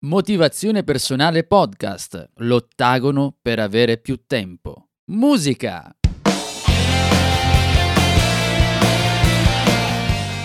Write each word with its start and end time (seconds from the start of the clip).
Motivazione 0.00 0.84
personale 0.84 1.42
podcast. 1.44 2.32
L'ottagono 2.36 3.34
per 3.40 3.58
avere 3.58 3.96
più 3.96 4.20
tempo. 4.26 4.88
Musica. 5.06 5.96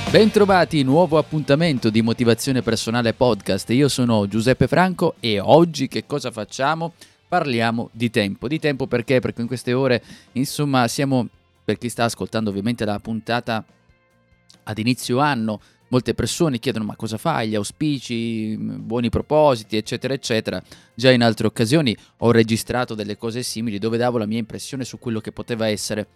Bentrovati, 0.09 0.83
nuovo 0.83 1.17
appuntamento 1.17 1.89
di 1.89 2.01
Motivazione 2.01 2.61
Personale 2.61 3.13
Podcast. 3.13 3.69
Io 3.71 3.89
sono 3.89 4.25
Giuseppe 4.25 4.67
Franco 4.67 5.15
e 5.19 5.41
oggi 5.41 5.89
che 5.89 6.05
cosa 6.05 6.31
facciamo? 6.31 6.93
Parliamo 7.27 7.89
di 7.91 8.09
tempo. 8.09 8.47
Di 8.47 8.57
tempo 8.57 8.87
perché? 8.87 9.19
Perché 9.19 9.41
in 9.41 9.47
queste 9.47 9.73
ore, 9.73 10.01
insomma, 10.31 10.87
siamo, 10.87 11.27
per 11.65 11.77
chi 11.77 11.89
sta 11.89 12.05
ascoltando 12.05 12.49
ovviamente 12.49 12.85
la 12.85 12.99
puntata 12.99 13.65
ad 14.63 14.77
inizio 14.77 15.19
anno, 15.19 15.59
molte 15.91 16.13
persone 16.13 16.57
chiedono 16.57 16.85
ma 16.85 16.95
cosa 16.95 17.17
fai, 17.17 17.49
gli 17.49 17.55
auspici, 17.55 18.57
buoni 18.57 19.09
propositi, 19.09 19.77
eccetera, 19.77 20.13
eccetera. 20.13 20.61
Già 20.93 21.11
in 21.11 21.21
altre 21.21 21.47
occasioni 21.47 21.95
ho 22.17 22.31
registrato 22.31 22.95
delle 22.95 23.17
cose 23.17 23.43
simili 23.43 23.77
dove 23.77 23.97
davo 23.97 24.17
la 24.17 24.25
mia 24.25 24.39
impressione 24.39 24.83
su 24.83 24.99
quello 24.99 25.19
che 25.19 25.31
poteva 25.31 25.67
essere 25.67 26.07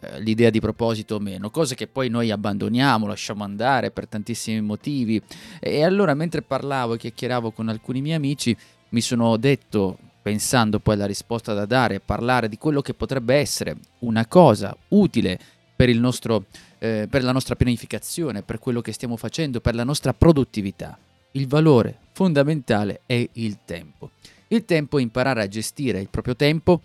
eh, 0.00 0.20
l'idea 0.20 0.50
di 0.50 0.60
proposito 0.60 1.14
o 1.14 1.18
meno, 1.18 1.50
cose 1.50 1.74
che 1.74 1.86
poi 1.86 2.10
noi 2.10 2.30
abbandoniamo, 2.30 3.06
lasciamo 3.06 3.44
andare 3.44 3.90
per 3.90 4.06
tantissimi 4.06 4.60
motivi. 4.60 5.20
E 5.60 5.82
allora 5.82 6.12
mentre 6.14 6.42
parlavo 6.42 6.94
e 6.94 6.98
chiacchieravo 6.98 7.50
con 7.52 7.68
alcuni 7.68 8.02
miei 8.02 8.16
amici, 8.16 8.54
mi 8.90 9.00
sono 9.00 9.36
detto, 9.38 9.96
pensando 10.20 10.78
poi 10.78 10.94
alla 10.94 11.06
risposta 11.06 11.54
da 11.54 11.64
dare, 11.64 12.00
parlare 12.00 12.48
di 12.48 12.58
quello 12.58 12.82
che 12.82 12.92
potrebbe 12.92 13.36
essere 13.36 13.76
una 14.00 14.26
cosa 14.26 14.76
utile 14.88 15.38
per, 15.74 15.88
nostro, 15.94 16.44
eh, 16.86 17.06
per 17.08 17.22
la 17.22 17.32
nostra 17.32 17.56
pianificazione, 17.56 18.42
per 18.42 18.58
quello 18.58 18.80
che 18.80 18.92
stiamo 18.92 19.16
facendo, 19.16 19.60
per 19.60 19.74
la 19.74 19.84
nostra 19.84 20.12
produttività. 20.12 20.98
Il 21.32 21.46
valore 21.48 21.98
fondamentale 22.12 23.00
è 23.06 23.28
il 23.32 23.58
tempo. 23.64 24.10
Il 24.48 24.64
tempo 24.64 24.98
è 24.98 25.02
imparare 25.02 25.42
a 25.42 25.48
gestire 25.48 26.00
il 26.00 26.08
proprio 26.08 26.36
tempo 26.36 26.80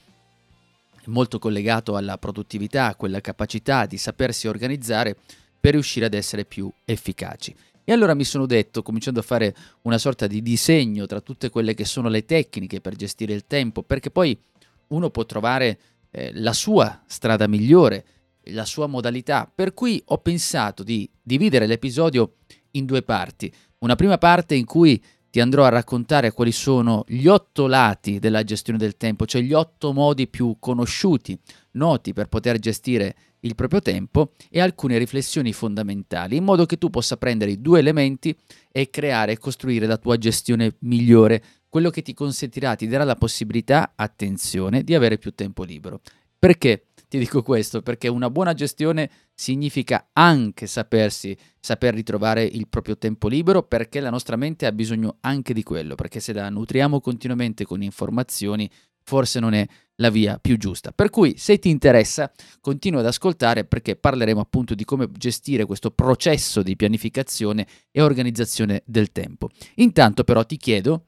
è 1.03 1.09
molto 1.09 1.39
collegato 1.39 1.95
alla 1.95 2.17
produttività, 2.17 2.88
a 2.88 2.95
quella 2.95 3.22
capacità 3.22 3.85
di 3.85 3.97
sapersi 3.97 4.47
organizzare 4.47 5.16
per 5.59 5.73
riuscire 5.73 6.05
ad 6.05 6.13
essere 6.13 6.45
più 6.45 6.72
efficaci. 6.85 7.55
E 7.83 7.91
allora 7.91 8.13
mi 8.13 8.23
sono 8.23 8.45
detto, 8.45 8.83
cominciando 8.83 9.19
a 9.19 9.23
fare 9.23 9.55
una 9.81 9.97
sorta 9.97 10.27
di 10.27 10.41
disegno 10.41 11.07
tra 11.07 11.19
tutte 11.19 11.49
quelle 11.49 11.73
che 11.73 11.85
sono 11.85 12.07
le 12.07 12.25
tecniche 12.25 12.81
per 12.81 12.95
gestire 12.95 13.33
il 13.33 13.45
tempo, 13.47 13.81
perché 13.81 14.11
poi 14.11 14.38
uno 14.88 15.09
può 15.09 15.25
trovare 15.25 15.79
eh, 16.11 16.31
la 16.35 16.53
sua 16.53 17.02
strada 17.07 17.47
migliore, 17.47 18.05
la 18.45 18.66
sua 18.66 18.88
modalità, 18.88 19.52
per 19.53 19.73
cui 19.73 20.02
ho 20.06 20.17
pensato 20.17 20.84
di 20.84 21.09
dividere 21.22 21.67
l'episodio 21.67 22.36
in 22.72 22.86
due 22.86 23.03
parti. 23.03 23.52
Una 23.80 23.95
prima 23.95 24.17
parte 24.17 24.56
in 24.56 24.66
cui 24.66 25.02
ti 25.31 25.39
andrò 25.39 25.64
a 25.64 25.70
raccontare 25.70 26.31
quali 26.31 26.52
sono 26.52 27.06
gli 27.08 27.25
otto 27.25 27.66
lati 27.66 28.19
della 28.19 28.44
gestione 28.44 28.78
del 28.78 28.97
tempo, 28.97 29.25
cioè 29.25 29.42
gli 29.42 29.53
otto 29.53 29.94
modi 29.94 30.28
più 30.28 30.58
conosciuti, 30.59 31.39
noti 31.72 32.12
per 32.12 32.28
poter 32.28 32.59
gestire 32.59 33.16
il 33.42 33.56
proprio 33.56 33.81
tempo 33.81 34.34
e 34.50 34.59
alcune 34.59 34.97
riflessioni 34.97 35.53
fondamentali, 35.53 36.35
in 36.35 36.44
modo 36.44 36.66
che 36.66 36.78
tu 36.78 36.90
possa 36.90 37.18
prendere 37.18 37.51
i 37.51 37.62
due 37.62 37.80
elementi 37.80 38.35
e 38.72 38.90
creare 38.90 39.31
e 39.31 39.38
costruire 39.38 39.85
la 39.85 39.97
tua 39.97 40.18
gestione 40.18 40.75
migliore, 40.80 41.41
quello 41.69 41.90
che 41.90 42.01
ti 42.01 42.13
consentirà, 42.13 42.75
ti 42.75 42.88
darà 42.88 43.06
la 43.06 43.16
possibilità, 43.16 43.94
attenzione, 43.96 44.84
di 44.84 44.94
avere 44.94 45.18
più 45.18 45.34
tempo 45.34 45.63
libero. 45.63 46.01
Perché? 46.38 46.88
Ti 47.11 47.19
dico 47.19 47.44
questo 47.44 47.81
perché 47.81 48.07
una 48.07 48.29
buona 48.29 48.53
gestione 48.53 49.11
significa 49.33 50.11
anche 50.13 50.66
sapersi, 50.66 51.38
saper 51.59 51.94
ritrovare 51.94 52.41
il 52.45 52.69
proprio 52.69 52.97
tempo 52.97 53.27
libero 53.27 53.63
perché 53.63 53.99
la 53.99 54.09
nostra 54.09 54.38
mente 54.38 54.66
ha 54.66 54.72
bisogno 54.72 55.17
anche 55.19 55.53
di 55.53 55.61
quello, 55.61 55.95
perché 55.95 56.21
se 56.21 56.31
la 56.31 56.50
nutriamo 56.50 57.01
continuamente 57.01 57.66
con 57.66 57.83
informazioni 57.83 58.71
forse 59.03 59.41
non 59.41 59.53
è 59.53 59.67
la 59.95 60.09
via 60.09 60.39
più 60.39 60.55
giusta. 60.55 60.94
Per 60.94 61.09
cui 61.09 61.35
se 61.38 61.59
ti 61.59 61.69
interessa 61.69 62.31
continua 62.61 63.01
ad 63.01 63.07
ascoltare 63.07 63.66
perché 63.66 63.97
parleremo 63.97 64.39
appunto 64.39 64.73
di 64.73 64.85
come 64.85 65.09
gestire 65.11 65.66
questo 65.66 65.91
processo 65.91 66.63
di 66.63 66.77
pianificazione 66.77 67.67
e 67.91 68.01
organizzazione 68.01 68.83
del 68.85 69.11
tempo. 69.11 69.50
Intanto 69.75 70.23
però 70.23 70.45
ti 70.45 70.55
chiedo 70.55 71.07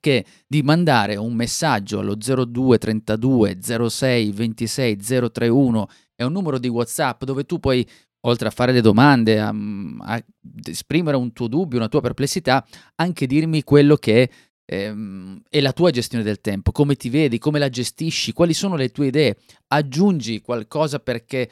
che 0.00 0.24
di 0.46 0.62
mandare 0.62 1.16
un 1.16 1.34
messaggio 1.34 2.00
allo 2.00 2.16
02 2.16 2.78
32 2.78 3.58
06 3.88 4.32
26 4.32 4.96
031 4.96 5.88
è 6.14 6.22
un 6.24 6.32
numero 6.32 6.58
di 6.58 6.68
WhatsApp 6.68 7.24
dove 7.24 7.44
tu 7.44 7.58
puoi 7.58 7.86
oltre 8.24 8.48
a 8.48 8.50
fare 8.50 8.72
le 8.72 8.80
domande, 8.80 9.40
a, 9.40 9.52
a 10.00 10.24
esprimere 10.64 11.16
un 11.16 11.32
tuo 11.32 11.48
dubbio, 11.48 11.78
una 11.78 11.88
tua 11.88 12.00
perplessità, 12.00 12.64
anche 12.96 13.26
dirmi 13.26 13.64
quello 13.64 13.96
che 13.96 14.30
ehm, 14.64 15.42
è 15.48 15.60
la 15.60 15.72
tua 15.72 15.90
gestione 15.90 16.24
del 16.24 16.40
tempo, 16.40 16.72
come 16.72 16.94
ti 16.94 17.10
vedi, 17.10 17.38
come 17.38 17.58
la 17.58 17.68
gestisci, 17.68 18.32
quali 18.32 18.54
sono 18.54 18.76
le 18.76 18.90
tue 18.90 19.08
idee. 19.08 19.36
Aggiungi 19.68 20.40
qualcosa 20.40 20.98
perché 20.98 21.50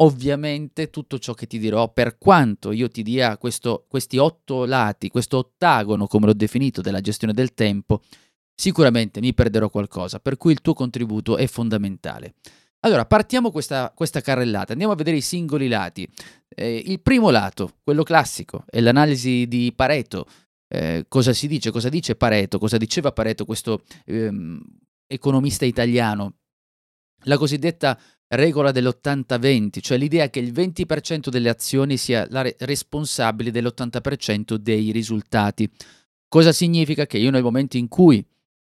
Ovviamente 0.00 0.90
tutto 0.90 1.18
ciò 1.18 1.34
che 1.34 1.48
ti 1.48 1.58
dirò, 1.58 1.92
per 1.92 2.18
quanto 2.18 2.70
io 2.70 2.88
ti 2.88 3.02
dia 3.02 3.36
questo, 3.36 3.84
questi 3.88 4.16
otto 4.16 4.64
lati, 4.64 5.08
questo 5.08 5.38
ottagono, 5.38 6.06
come 6.06 6.26
l'ho 6.26 6.34
definito, 6.34 6.80
della 6.80 7.00
gestione 7.00 7.32
del 7.32 7.52
tempo, 7.52 8.02
sicuramente 8.54 9.18
mi 9.20 9.34
perderò 9.34 9.68
qualcosa, 9.68 10.20
per 10.20 10.36
cui 10.36 10.52
il 10.52 10.60
tuo 10.60 10.72
contributo 10.72 11.36
è 11.36 11.48
fondamentale. 11.48 12.34
Allora, 12.80 13.06
partiamo 13.06 13.50
questa, 13.50 13.92
questa 13.92 14.20
carrellata, 14.20 14.70
andiamo 14.70 14.92
a 14.92 14.96
vedere 14.96 15.16
i 15.16 15.20
singoli 15.20 15.66
lati. 15.66 16.08
Eh, 16.48 16.82
il 16.86 17.00
primo 17.00 17.30
lato, 17.30 17.78
quello 17.82 18.04
classico, 18.04 18.64
è 18.70 18.80
l'analisi 18.80 19.48
di 19.48 19.72
Pareto. 19.74 20.26
Eh, 20.68 21.06
cosa 21.08 21.32
si 21.32 21.48
dice? 21.48 21.72
Cosa 21.72 21.88
dice 21.88 22.14
Pareto? 22.14 22.60
Cosa 22.60 22.76
diceva 22.76 23.10
Pareto, 23.10 23.44
questo 23.44 23.82
ehm, 24.04 24.60
economista 25.08 25.64
italiano? 25.64 26.34
La 27.22 27.36
cosiddetta 27.36 27.98
regola 28.28 28.70
dell'80-20, 28.72 29.80
cioè 29.80 29.98
l'idea 29.98 30.28
che 30.28 30.38
il 30.38 30.52
20% 30.52 31.28
delle 31.28 31.48
azioni 31.48 31.96
sia 31.96 32.26
la 32.30 32.42
re- 32.42 32.56
responsabile 32.60 33.50
dell'80% 33.50 34.54
dei 34.54 34.90
risultati. 34.90 35.70
Cosa 36.28 36.52
significa? 36.52 37.06
Che 37.06 37.18
io 37.18 37.30
nel 37.30 37.42
momento 37.42 37.76
in 37.76 37.88
cui 37.88 38.24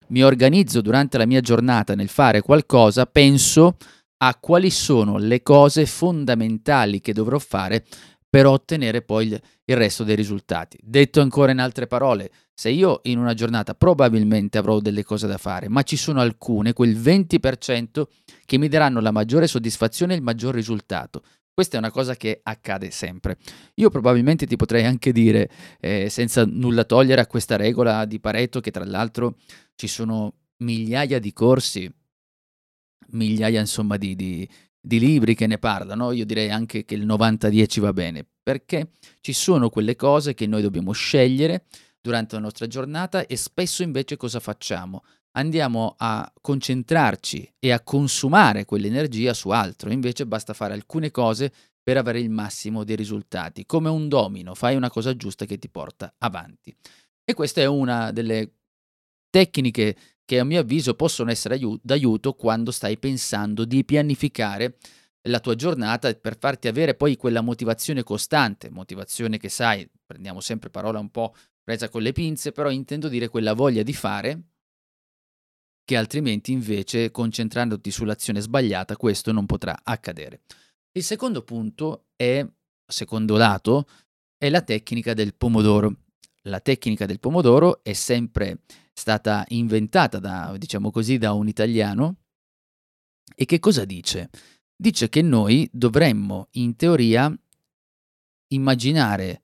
mi 0.08 0.22
organizzo 0.22 0.80
durante 0.80 1.18
la 1.18 1.26
mia 1.26 1.40
giornata 1.40 1.94
nel 1.94 2.08
fare 2.08 2.40
qualcosa, 2.40 3.06
penso 3.06 3.76
a 4.18 4.36
quali 4.36 4.70
sono 4.70 5.16
le 5.18 5.42
cose 5.42 5.86
fondamentali 5.86 7.00
che 7.00 7.12
dovrò 7.12 7.38
fare 7.38 7.84
per 8.30 8.46
ottenere 8.46 9.02
poi 9.02 9.26
il, 9.28 9.76
resto 9.76 10.04
dei 10.04 10.16
risultati. 10.16 10.78
Detto 10.82 11.20
ancora 11.20 11.52
in 11.52 11.60
altre 11.60 11.86
parole, 11.86 12.30
se 12.52 12.70
io 12.70 13.00
in 13.04 13.18
una 13.18 13.34
giornata 13.34 13.74
probabilmente 13.74 14.58
avrò 14.58 14.80
delle 14.80 15.02
cose 15.02 15.26
da 15.26 15.38
fare, 15.38 15.68
ma 15.68 15.82
ci 15.82 15.96
sono 15.96 16.20
alcune, 16.20 16.72
quel 16.72 16.96
20% 16.96 18.02
che 18.44 18.58
mi 18.58 18.68
daranno 18.68 19.00
la 19.00 19.10
maggiore 19.10 19.46
soddisfazione 19.46 20.12
e 20.12 20.16
il 20.16 20.22
maggior 20.22 20.54
risultato. 20.54 21.22
Questa 21.52 21.76
è 21.76 21.80
una 21.80 21.90
cosa 21.90 22.14
che 22.14 22.38
accade 22.42 22.90
sempre. 22.90 23.36
Io 23.74 23.90
probabilmente 23.90 24.46
ti 24.46 24.54
potrei 24.54 24.84
anche 24.84 25.10
dire, 25.10 25.50
eh, 25.80 26.08
senza 26.08 26.44
nulla 26.44 26.84
togliere 26.84 27.20
a 27.20 27.26
questa 27.26 27.56
regola 27.56 28.04
di 28.04 28.20
Pareto, 28.20 28.60
che 28.60 28.70
tra 28.70 28.84
l'altro 28.84 29.36
ci 29.74 29.88
sono 29.88 30.34
migliaia 30.58 31.18
di 31.18 31.32
corsi, 31.32 31.92
migliaia 33.08 33.58
insomma 33.58 33.96
di, 33.96 34.14
di, 34.14 34.48
di 34.80 34.98
libri 34.98 35.34
che 35.34 35.46
ne 35.46 35.58
parlano, 35.58 36.12
io 36.12 36.24
direi 36.24 36.50
anche 36.50 36.84
che 36.84 36.94
il 36.94 37.06
90-10 37.06 37.80
va 37.80 37.92
bene, 37.92 38.26
perché 38.42 38.90
ci 39.20 39.32
sono 39.32 39.68
quelle 39.68 39.96
cose 39.96 40.34
che 40.34 40.46
noi 40.46 40.62
dobbiamo 40.62 40.92
scegliere 40.92 41.64
durante 42.00 42.36
la 42.36 42.40
nostra 42.40 42.66
giornata 42.66 43.26
e 43.26 43.36
spesso 43.36 43.82
invece 43.82 44.16
cosa 44.16 44.40
facciamo? 44.40 45.04
Andiamo 45.32 45.94
a 45.98 46.32
concentrarci 46.40 47.54
e 47.58 47.70
a 47.70 47.80
consumare 47.80 48.64
quell'energia 48.64 49.34
su 49.34 49.50
altro, 49.50 49.90
invece 49.90 50.26
basta 50.26 50.54
fare 50.54 50.74
alcune 50.74 51.10
cose 51.10 51.52
per 51.82 51.96
avere 51.96 52.20
il 52.20 52.30
massimo 52.30 52.84
dei 52.84 52.96
risultati, 52.96 53.64
come 53.66 53.88
un 53.88 54.08
domino, 54.08 54.54
fai 54.54 54.76
una 54.76 54.90
cosa 54.90 55.16
giusta 55.16 55.44
che 55.44 55.58
ti 55.58 55.68
porta 55.68 56.14
avanti. 56.18 56.74
E 57.24 57.34
questa 57.34 57.60
è 57.60 57.66
una 57.66 58.10
delle 58.10 58.52
tecniche 59.30 59.96
che 60.28 60.38
a 60.38 60.44
mio 60.44 60.60
avviso 60.60 60.92
possono 60.92 61.30
essere 61.30 61.54
aiut- 61.54 61.80
d'aiuto 61.82 62.34
quando 62.34 62.70
stai 62.70 62.98
pensando 62.98 63.64
di 63.64 63.82
pianificare 63.82 64.76
la 65.22 65.40
tua 65.40 65.54
giornata 65.54 66.12
per 66.16 66.36
farti 66.38 66.68
avere 66.68 66.94
poi 66.94 67.16
quella 67.16 67.40
motivazione 67.40 68.02
costante, 68.02 68.68
motivazione 68.68 69.38
che 69.38 69.48
sai, 69.48 69.88
prendiamo 70.04 70.40
sempre 70.40 70.68
parola 70.68 70.98
un 70.98 71.08
po' 71.08 71.34
presa 71.64 71.88
con 71.88 72.02
le 72.02 72.12
pinze, 72.12 72.52
però 72.52 72.68
intendo 72.68 73.08
dire 73.08 73.28
quella 73.28 73.54
voglia 73.54 73.82
di 73.82 73.94
fare 73.94 74.42
che 75.82 75.96
altrimenti 75.96 76.52
invece 76.52 77.10
concentrandoti 77.10 77.90
sull'azione 77.90 78.42
sbagliata 78.42 78.98
questo 78.98 79.32
non 79.32 79.46
potrà 79.46 79.80
accadere. 79.82 80.42
Il 80.92 81.04
secondo 81.04 81.40
punto 81.40 82.08
è, 82.14 82.46
secondo 82.86 83.38
lato, 83.38 83.88
è 84.36 84.50
la 84.50 84.60
tecnica 84.60 85.14
del 85.14 85.34
pomodoro. 85.34 86.07
La 86.48 86.60
tecnica 86.60 87.06
del 87.06 87.20
pomodoro 87.20 87.82
è 87.82 87.92
sempre 87.92 88.60
stata 88.92 89.44
inventata 89.48 90.18
da, 90.18 90.54
diciamo 90.56 90.90
così, 90.90 91.18
da 91.18 91.32
un 91.32 91.46
italiano 91.46 92.16
e 93.34 93.44
che 93.44 93.58
cosa 93.58 93.84
dice? 93.84 94.30
Dice 94.74 95.08
che 95.08 95.22
noi 95.22 95.68
dovremmo 95.72 96.48
in 96.52 96.74
teoria 96.76 97.32
immaginare 98.48 99.42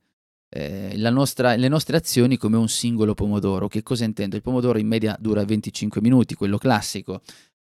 eh, 0.49 0.95
nostra, 1.11 1.55
le 1.57 1.69
nostre 1.69 1.97
azioni 1.97 2.37
come 2.37 2.57
un 2.57 2.69
singolo 2.69 3.15
pomodoro. 3.15 3.69
Che 3.69 3.83
cosa 3.83 4.05
intendo? 4.05 4.37
Il 4.37 4.43
pomodoro 4.43 4.79
in 4.79 4.87
media 4.87 5.17
dura 5.21 5.45
25 5.45 6.01
minuti, 6.01 6.35
quello 6.35 6.59
classico. 6.59 7.23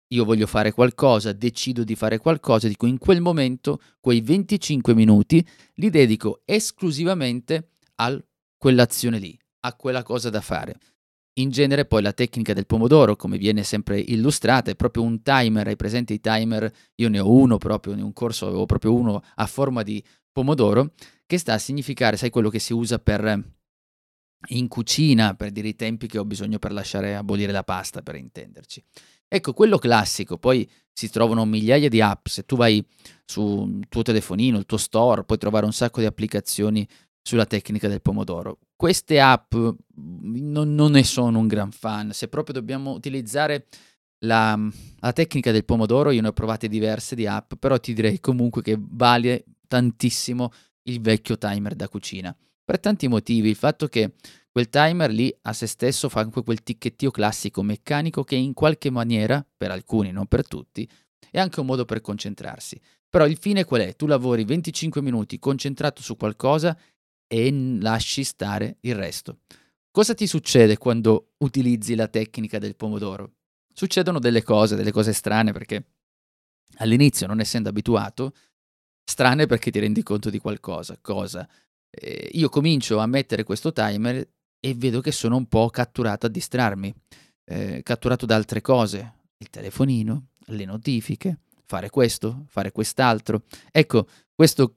Io 0.09 0.25
voglio 0.25 0.45
fare 0.45 0.71
qualcosa, 0.73 1.31
decido 1.31 1.83
di 1.83 1.95
fare 1.95 2.17
qualcosa, 2.17 2.67
dico 2.67 2.85
in 2.85 2.97
quel 2.97 3.21
momento 3.21 3.81
quei 3.99 4.21
25 4.21 4.93
minuti 4.93 5.45
li 5.75 5.89
dedico 5.89 6.41
esclusivamente 6.43 7.69
a 7.95 8.21
quell'azione 8.61 9.17
lì, 9.17 9.35
a 9.61 9.73
quella 9.73 10.03
cosa 10.03 10.29
da 10.29 10.39
fare. 10.39 10.77
In 11.39 11.49
genere 11.49 11.85
poi 11.85 12.03
la 12.03 12.13
tecnica 12.13 12.53
del 12.53 12.67
pomodoro, 12.67 13.15
come 13.15 13.39
viene 13.39 13.63
sempre 13.63 13.99
illustrata, 13.99 14.69
è 14.69 14.75
proprio 14.75 15.01
un 15.01 15.23
timer, 15.23 15.65
hai 15.65 15.75
presente 15.75 16.13
i 16.13 16.19
timer? 16.19 16.71
Io 16.97 17.09
ne 17.09 17.19
ho 17.19 17.31
uno 17.31 17.57
proprio, 17.57 17.93
in 17.93 18.03
un 18.03 18.13
corso 18.13 18.45
avevo 18.45 18.67
proprio 18.67 18.93
uno 18.93 19.23
a 19.33 19.47
forma 19.47 19.81
di 19.81 20.03
pomodoro, 20.31 20.93
che 21.25 21.39
sta 21.39 21.53
a 21.53 21.57
significare, 21.57 22.17
sai 22.17 22.29
quello 22.29 22.49
che 22.49 22.59
si 22.59 22.71
usa 22.71 22.99
per 22.99 23.43
in 24.49 24.67
cucina, 24.67 25.33
per 25.33 25.49
dire 25.49 25.69
i 25.69 25.75
tempi 25.75 26.05
che 26.05 26.19
ho 26.19 26.25
bisogno 26.25 26.59
per 26.59 26.71
lasciare 26.71 27.15
abolire 27.15 27.51
la 27.51 27.63
pasta, 27.63 28.03
per 28.03 28.13
intenderci. 28.13 28.83
Ecco, 29.27 29.53
quello 29.53 29.79
classico, 29.79 30.37
poi 30.37 30.69
si 30.93 31.09
trovano 31.09 31.45
migliaia 31.45 31.89
di 31.89 31.99
app, 31.99 32.27
se 32.27 32.43
tu 32.43 32.55
vai 32.57 32.85
sul 33.25 33.87
tuo 33.89 34.03
telefonino, 34.03 34.59
il 34.59 34.67
tuo 34.67 34.77
store, 34.77 35.23
puoi 35.23 35.39
trovare 35.39 35.65
un 35.65 35.73
sacco 35.73 35.99
di 35.99 36.05
applicazioni 36.05 36.87
sulla 37.21 37.45
tecnica 37.45 37.88
del 37.88 38.01
pomodoro. 38.01 38.59
Queste 38.75 39.19
app 39.19 39.53
non, 39.95 40.73
non 40.73 40.91
ne 40.91 41.03
sono 41.03 41.39
un 41.39 41.47
gran 41.47 41.71
fan, 41.71 42.12
se 42.12 42.27
proprio 42.27 42.56
dobbiamo 42.56 42.91
utilizzare 42.91 43.68
la, 44.23 44.57
la, 45.00 45.13
tecnica 45.13 45.51
del 45.51 45.65
pomodoro, 45.65 46.12
io 46.12 46.21
ne 46.21 46.29
ho 46.29 46.33
provate 46.33 46.68
diverse 46.68 47.15
di 47.15 47.25
app, 47.25 47.53
però 47.56 47.77
ti 47.79 47.94
direi 47.94 48.19
comunque 48.19 48.62
che 48.62 48.77
vale 48.79 49.45
tantissimo 49.68 50.51
il 50.83 51.01
vecchio 51.01 51.38
timer 51.38 51.75
da 51.75 51.88
cucina. 51.88 52.35
Per 52.63 52.79
tanti 52.79 53.07
motivi, 53.07 53.50
il 53.50 53.56
fatto 53.56 53.88
che 53.88 54.13
quel 54.51 54.69
timer 54.69 55.12
lì 55.12 55.33
a 55.44 55.53
se 55.53 55.65
stesso 55.65 56.09
fa 56.09 56.21
anche 56.21 56.44
quel 56.44 56.62
ticchettio 56.62 57.09
classico 57.09 57.63
meccanico 57.63 58.24
che 58.24 58.35
in 58.35 58.53
qualche 58.53 58.89
maniera, 58.89 59.45
per 59.57 59.71
alcuni, 59.71 60.12
non 60.12 60.27
per 60.27 60.47
tutti, 60.47 60.88
è 61.29 61.39
anche 61.39 61.59
un 61.59 61.65
modo 61.65 61.85
per 61.85 62.01
concentrarsi. 62.01 62.79
Però 63.09 63.25
il 63.25 63.38
fine 63.38 63.65
qual 63.65 63.81
è? 63.81 63.95
Tu 63.95 64.07
lavori 64.07 64.44
25 64.44 65.01
minuti 65.01 65.39
concentrato 65.39 66.01
su 66.01 66.15
qualcosa 66.15 66.77
e 67.31 67.49
lasci 67.79 68.25
stare 68.25 68.75
il 68.81 68.93
resto. 68.93 69.39
Cosa 69.89 70.13
ti 70.13 70.27
succede 70.27 70.77
quando 70.77 71.31
utilizzi 71.37 71.95
la 71.95 72.09
tecnica 72.09 72.59
del 72.59 72.75
pomodoro? 72.75 73.35
Succedono 73.73 74.19
delle 74.19 74.43
cose, 74.43 74.75
delle 74.75 74.91
cose 74.91 75.13
strane 75.13 75.53
perché 75.53 75.85
all'inizio, 76.79 77.27
non 77.27 77.39
essendo 77.39 77.69
abituato, 77.69 78.33
strane 79.05 79.45
perché 79.45 79.71
ti 79.71 79.79
rendi 79.79 80.03
conto 80.03 80.29
di 80.29 80.39
qualcosa. 80.39 80.97
Cosa? 80.99 81.47
Eh, 81.89 82.31
io 82.33 82.49
comincio 82.49 82.97
a 82.97 83.05
mettere 83.05 83.43
questo 83.43 83.71
timer 83.71 84.27
e 84.59 84.73
vedo 84.73 84.99
che 84.99 85.13
sono 85.13 85.37
un 85.37 85.47
po' 85.47 85.69
catturato 85.69 86.25
a 86.25 86.29
distrarmi, 86.29 86.93
eh, 87.45 87.81
catturato 87.81 88.25
da 88.25 88.35
altre 88.35 88.59
cose, 88.59 89.13
il 89.37 89.49
telefonino, 89.49 90.31
le 90.47 90.65
notifiche, 90.65 91.39
fare 91.71 91.89
questo, 91.89 92.44
fare 92.50 92.73
quest'altro. 92.73 93.44
Ecco, 93.71 94.06
questo 94.35 94.75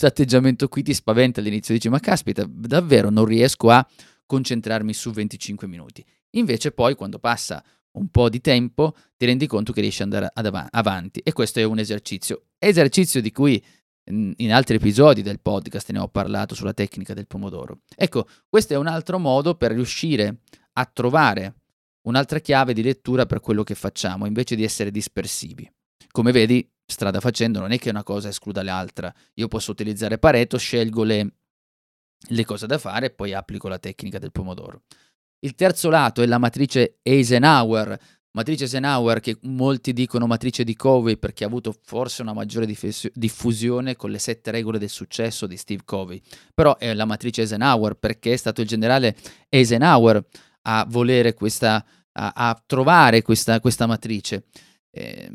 atteggiamento 0.00 0.66
qui 0.66 0.82
ti 0.82 0.92
spaventa 0.92 1.38
all'inizio, 1.38 1.74
dici 1.74 1.88
ma 1.88 2.00
caspita, 2.00 2.44
davvero 2.48 3.08
non 3.08 3.24
riesco 3.24 3.70
a 3.70 3.86
concentrarmi 4.26 4.92
su 4.92 5.12
25 5.12 5.68
minuti. 5.68 6.04
Invece 6.30 6.72
poi 6.72 6.96
quando 6.96 7.20
passa 7.20 7.62
un 7.92 8.08
po' 8.08 8.28
di 8.28 8.40
tempo 8.40 8.96
ti 9.16 9.26
rendi 9.26 9.46
conto 9.46 9.72
che 9.72 9.80
riesci 9.80 10.02
ad 10.02 10.12
andare 10.12 10.32
av- 10.34 10.68
avanti 10.72 11.20
e 11.20 11.32
questo 11.32 11.60
è 11.60 11.62
un 11.62 11.78
esercizio. 11.78 12.46
Esercizio 12.58 13.20
di 13.20 13.30
cui 13.30 13.64
in 14.06 14.52
altri 14.52 14.74
episodi 14.74 15.22
del 15.22 15.38
podcast 15.38 15.90
ne 15.92 16.00
ho 16.00 16.08
parlato 16.08 16.56
sulla 16.56 16.74
tecnica 16.74 17.14
del 17.14 17.28
pomodoro. 17.28 17.82
Ecco, 17.94 18.26
questo 18.48 18.74
è 18.74 18.76
un 18.76 18.88
altro 18.88 19.20
modo 19.20 19.54
per 19.54 19.70
riuscire 19.70 20.40
a 20.72 20.84
trovare 20.92 21.54
un'altra 22.08 22.40
chiave 22.40 22.74
di 22.74 22.82
lettura 22.82 23.24
per 23.24 23.38
quello 23.38 23.62
che 23.62 23.76
facciamo, 23.76 24.26
invece 24.26 24.56
di 24.56 24.64
essere 24.64 24.90
dispersivi. 24.90 25.70
Come 26.14 26.30
vedi, 26.30 26.64
strada 26.86 27.18
facendo 27.18 27.58
non 27.58 27.72
è 27.72 27.78
che 27.78 27.90
una 27.90 28.04
cosa 28.04 28.28
escluda 28.28 28.62
l'altra. 28.62 29.12
Io 29.34 29.48
posso 29.48 29.72
utilizzare 29.72 30.16
Pareto, 30.16 30.56
scelgo 30.56 31.02
le, 31.02 31.34
le 32.28 32.44
cose 32.44 32.68
da 32.68 32.78
fare 32.78 33.06
e 33.06 33.10
poi 33.10 33.32
applico 33.32 33.66
la 33.66 33.80
tecnica 33.80 34.20
del 34.20 34.30
pomodoro. 34.30 34.82
Il 35.40 35.56
terzo 35.56 35.90
lato 35.90 36.22
è 36.22 36.26
la 36.26 36.38
matrice 36.38 36.98
Eisenhower, 37.02 37.98
matrice 38.30 38.62
Eisenhower 38.62 39.18
che 39.18 39.38
molti 39.42 39.92
dicono 39.92 40.28
matrice 40.28 40.62
di 40.62 40.76
Covey 40.76 41.16
perché 41.16 41.42
ha 41.42 41.48
avuto 41.48 41.74
forse 41.82 42.22
una 42.22 42.32
maggiore 42.32 42.72
diffusione 43.12 43.96
con 43.96 44.12
le 44.12 44.20
sette 44.20 44.52
regole 44.52 44.78
del 44.78 44.90
successo 44.90 45.48
di 45.48 45.56
Steve 45.56 45.82
Covey, 45.84 46.22
però 46.54 46.76
è 46.76 46.94
la 46.94 47.06
matrice 47.06 47.40
Eisenhower 47.40 47.94
perché 47.94 48.34
è 48.34 48.36
stato 48.36 48.60
il 48.60 48.68
generale 48.68 49.16
Eisenhower 49.48 50.24
a 50.62 50.86
volere 50.88 51.34
questa, 51.34 51.84
a, 52.12 52.32
a 52.36 52.62
trovare 52.64 53.22
questa, 53.22 53.58
questa 53.58 53.86
matrice. 53.86 54.44
Eh, 54.94 55.30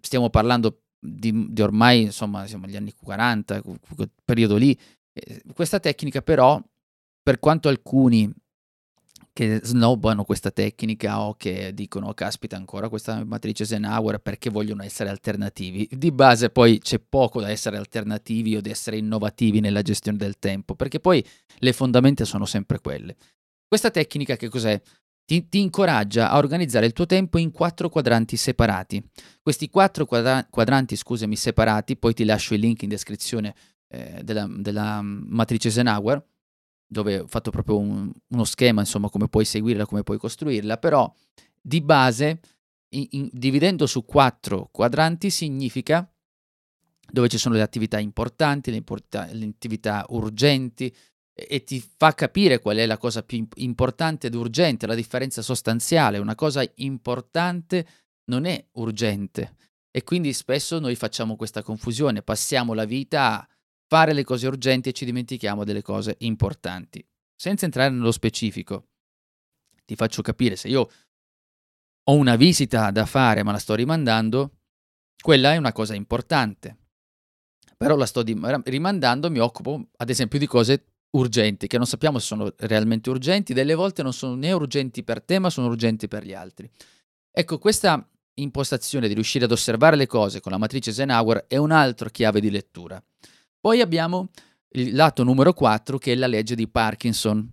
stiamo 0.00 0.30
parlando 0.30 0.82
di, 0.98 1.52
di, 1.52 1.62
ormai, 1.62 2.02
insomma, 2.02 2.46
siamo 2.46 2.66
agli 2.66 2.76
anni 2.76 2.92
40, 2.92 3.60
quel 3.60 4.10
periodo 4.24 4.56
lì. 4.56 4.78
Eh, 5.12 5.42
questa 5.52 5.80
tecnica 5.80 6.22
però, 6.22 6.62
per 7.22 7.38
quanto 7.40 7.68
alcuni 7.68 8.32
che 9.34 9.60
snobbano 9.62 10.24
questa 10.24 10.50
tecnica 10.50 11.22
o 11.22 11.34
che 11.34 11.72
dicono 11.72 12.08
oh, 12.08 12.14
caspita 12.14 12.56
ancora 12.56 12.90
questa 12.90 13.24
matrice 13.24 13.62
Eisenhower 13.62 14.18
perché 14.18 14.50
vogliono 14.50 14.82
essere 14.82 15.08
alternativi. 15.08 15.88
Di 15.90 16.12
base 16.12 16.50
poi 16.50 16.78
c'è 16.78 16.98
poco 16.98 17.40
da 17.40 17.50
essere 17.50 17.78
alternativi 17.78 18.56
o 18.56 18.60
di 18.60 18.70
essere 18.70 18.98
innovativi 18.98 19.60
nella 19.60 19.82
gestione 19.82 20.18
del 20.18 20.38
tempo, 20.38 20.74
perché 20.74 21.00
poi 21.00 21.24
le 21.58 21.72
fondamenta 21.72 22.24
sono 22.24 22.44
sempre 22.44 22.78
quelle. 22.80 23.16
Questa 23.66 23.90
tecnica 23.90 24.36
che 24.36 24.50
cos'è? 24.50 24.80
Ti, 25.24 25.48
ti, 25.48 25.60
incoraggia 25.60 26.30
a 26.30 26.36
organizzare 26.36 26.86
il 26.86 26.92
tuo 26.92 27.06
tempo 27.06 27.38
in 27.38 27.52
quattro 27.52 27.88
quadranti 27.88 28.36
separati. 28.36 29.02
Questi 29.40 29.70
quattro 29.70 30.04
quadra- 30.04 30.46
quadranti, 30.48 30.96
scusami, 30.96 31.36
separati, 31.36 31.96
poi 31.96 32.12
ti 32.12 32.24
lascio 32.24 32.54
il 32.54 32.60
link 32.60 32.82
in 32.82 32.88
descrizione 32.88 33.54
eh, 33.88 34.20
della, 34.22 34.46
della 34.48 35.00
matrice 35.02 35.68
Eisenhower, 35.68 36.22
dove 36.86 37.20
ho 37.20 37.26
fatto 37.26 37.50
proprio 37.50 37.78
un, 37.78 38.12
uno 38.28 38.44
schema, 38.44 38.80
insomma, 38.80 39.08
come 39.08 39.28
puoi 39.28 39.44
seguirla, 39.44 39.86
come 39.86 40.02
puoi 40.02 40.18
costruirla, 40.18 40.76
però 40.76 41.12
di 41.60 41.80
base, 41.80 42.40
in, 42.90 43.06
in, 43.10 43.28
dividendo 43.32 43.86
su 43.86 44.04
quattro 44.04 44.68
quadranti, 44.70 45.30
significa 45.30 46.06
dove 47.10 47.28
ci 47.28 47.38
sono 47.38 47.54
le 47.54 47.62
attività 47.62 47.98
importanti, 47.98 48.70
le, 48.70 48.78
import- 48.78 49.30
le 49.32 49.46
attività 49.46 50.04
urgenti, 50.08 50.94
e, 51.34 51.64
ti 51.64 51.80
fa 51.80 52.14
capire 52.14 52.60
qual 52.60 52.76
è 52.76 52.86
la 52.86 52.98
cosa 52.98 53.22
più 53.22 53.46
importante 53.56 54.26
ed 54.26 54.34
urgente, 54.34 54.86
la 54.86 54.94
differenza 54.94 55.42
sostanziale. 55.42 56.18
Una 56.18 56.34
cosa 56.34 56.62
importante 56.76 57.86
non 58.24 58.44
è 58.44 58.64
urgente. 58.72 59.56
E 59.90 60.04
quindi 60.04 60.32
spesso 60.32 60.78
noi 60.78 60.94
facciamo 60.94 61.36
questa 61.36 61.62
confusione, 61.62 62.22
passiamo 62.22 62.72
la 62.72 62.84
vita 62.84 63.38
a 63.38 63.48
fare 63.86 64.14
le 64.14 64.24
cose 64.24 64.46
urgenti 64.46 64.88
e 64.88 64.92
ci 64.92 65.04
dimentichiamo 65.04 65.64
delle 65.64 65.82
cose 65.82 66.16
importanti. 66.20 67.06
Senza 67.36 67.66
entrare 67.66 67.90
nello 67.90 68.12
specifico, 68.12 68.88
ti 69.84 69.94
faccio 69.96 70.22
capire 70.22 70.56
se 70.56 70.68
io 70.68 70.88
ho 72.04 72.14
una 72.14 72.36
visita 72.36 72.90
da 72.90 73.04
fare 73.04 73.42
ma 73.42 73.52
la 73.52 73.58
sto 73.58 73.74
rimandando, 73.74 74.60
quella 75.20 75.52
è 75.52 75.56
una 75.56 75.72
cosa 75.72 75.94
importante. 75.94 76.78
Però 77.76 77.96
la 77.96 78.06
sto 78.06 78.22
rimandando, 78.22 79.30
mi 79.30 79.40
occupo 79.40 79.88
ad 79.96 80.08
esempio 80.08 80.38
di 80.38 80.46
cose 80.46 80.91
urgenti, 81.12 81.66
che 81.66 81.76
non 81.76 81.86
sappiamo 81.86 82.18
se 82.18 82.26
sono 82.26 82.52
realmente 82.58 83.10
urgenti, 83.10 83.52
delle 83.52 83.74
volte 83.74 84.02
non 84.02 84.12
sono 84.12 84.34
né 84.34 84.52
urgenti 84.52 85.02
per 85.02 85.22
te, 85.22 85.38
ma 85.38 85.50
sono 85.50 85.68
urgenti 85.68 86.08
per 86.08 86.24
gli 86.24 86.34
altri. 86.34 86.70
Ecco, 87.30 87.58
questa 87.58 88.06
impostazione 88.34 89.08
di 89.08 89.14
riuscire 89.14 89.44
ad 89.44 89.52
osservare 89.52 89.96
le 89.96 90.06
cose 90.06 90.40
con 90.40 90.52
la 90.52 90.58
matrice 90.58 90.90
Eisenhower 90.90 91.46
è 91.48 91.56
un'altra 91.56 92.10
chiave 92.10 92.40
di 92.40 92.50
lettura. 92.50 93.02
Poi 93.60 93.80
abbiamo 93.80 94.30
il 94.74 94.94
lato 94.94 95.22
numero 95.22 95.52
4 95.52 95.98
che 95.98 96.12
è 96.12 96.14
la 96.14 96.26
legge 96.26 96.54
di 96.54 96.68
Parkinson. 96.68 97.52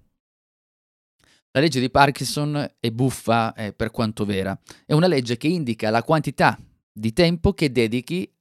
La 1.51 1.59
legge 1.59 1.79
di 1.79 1.89
Parkinson 1.89 2.75
è 2.79 2.91
buffa 2.91 3.53
eh, 3.53 3.73
per 3.73 3.91
quanto 3.91 4.23
vera. 4.23 4.57
È 4.85 4.93
una 4.93 5.07
legge 5.07 5.35
che 5.37 5.47
indica 5.47 5.89
la 5.89 6.03
quantità 6.03 6.57
di 6.91 7.11
tempo 7.11 7.53
che 7.53 7.71
dedichi 7.71 8.31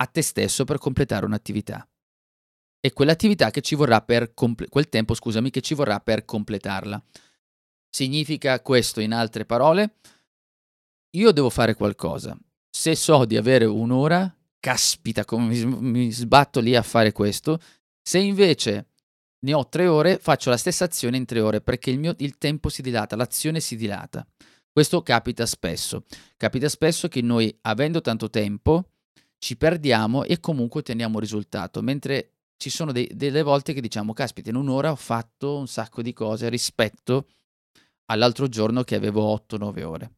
a 0.00 0.06
te 0.06 0.22
stesso 0.22 0.64
per 0.64 0.78
completare 0.78 1.24
un'attività. 1.24 1.87
E 2.80 2.92
quell'attività 2.92 3.50
che 3.50 3.60
ci 3.60 3.74
vorrà 3.74 4.00
per 4.00 4.34
comple- 4.34 4.68
quel 4.68 4.88
tempo, 4.88 5.14
scusami, 5.14 5.50
che 5.50 5.60
ci 5.60 5.74
vorrà 5.74 6.00
per 6.00 6.24
completarla. 6.24 7.02
Significa 7.90 8.60
questo 8.60 9.00
in 9.00 9.12
altre 9.12 9.44
parole, 9.44 9.96
io 11.16 11.32
devo 11.32 11.50
fare 11.50 11.74
qualcosa. 11.74 12.38
Se 12.70 12.94
so 12.94 13.24
di 13.24 13.36
avere 13.36 13.64
un'ora, 13.64 14.32
caspita, 14.60 15.24
come 15.24 15.54
mi, 15.54 15.64
mi 15.64 16.12
sbatto 16.12 16.60
lì 16.60 16.76
a 16.76 16.82
fare 16.82 17.12
questo. 17.12 17.60
Se 18.02 18.18
invece 18.18 18.88
ne 19.40 19.54
ho 19.54 19.68
tre 19.68 19.86
ore, 19.86 20.18
faccio 20.18 20.50
la 20.50 20.56
stessa 20.56 20.84
azione 20.84 21.16
in 21.16 21.24
tre 21.24 21.40
ore 21.40 21.60
perché 21.60 21.90
il, 21.90 21.98
mio, 21.98 22.14
il 22.18 22.38
tempo 22.38 22.68
si 22.68 22.82
dilata, 22.82 23.16
l'azione 23.16 23.60
si 23.60 23.76
dilata. 23.76 24.26
Questo 24.70 25.02
capita 25.02 25.46
spesso. 25.46 26.04
Capita 26.36 26.68
spesso 26.68 27.08
che 27.08 27.20
noi, 27.20 27.56
avendo 27.62 28.00
tanto 28.00 28.30
tempo, 28.30 28.90
ci 29.38 29.56
perdiamo 29.56 30.24
e 30.24 30.40
comunque 30.40 30.80
otteniamo 30.80 31.18
risultato, 31.18 31.82
mentre 31.82 32.37
ci 32.58 32.70
sono 32.70 32.92
dei, 32.92 33.08
delle 33.14 33.42
volte 33.42 33.72
che 33.72 33.80
diciamo, 33.80 34.12
caspita, 34.12 34.50
in 34.50 34.56
un'ora 34.56 34.90
ho 34.90 34.96
fatto 34.96 35.56
un 35.56 35.68
sacco 35.68 36.02
di 36.02 36.12
cose 36.12 36.48
rispetto 36.50 37.28
all'altro 38.06 38.48
giorno 38.48 38.82
che 38.82 38.96
avevo 38.96 39.34
8-9 39.34 39.82
ore. 39.84 40.12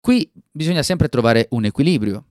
Qui 0.00 0.30
bisogna 0.50 0.82
sempre 0.82 1.08
trovare 1.08 1.48
un 1.50 1.64
equilibrio. 1.64 2.24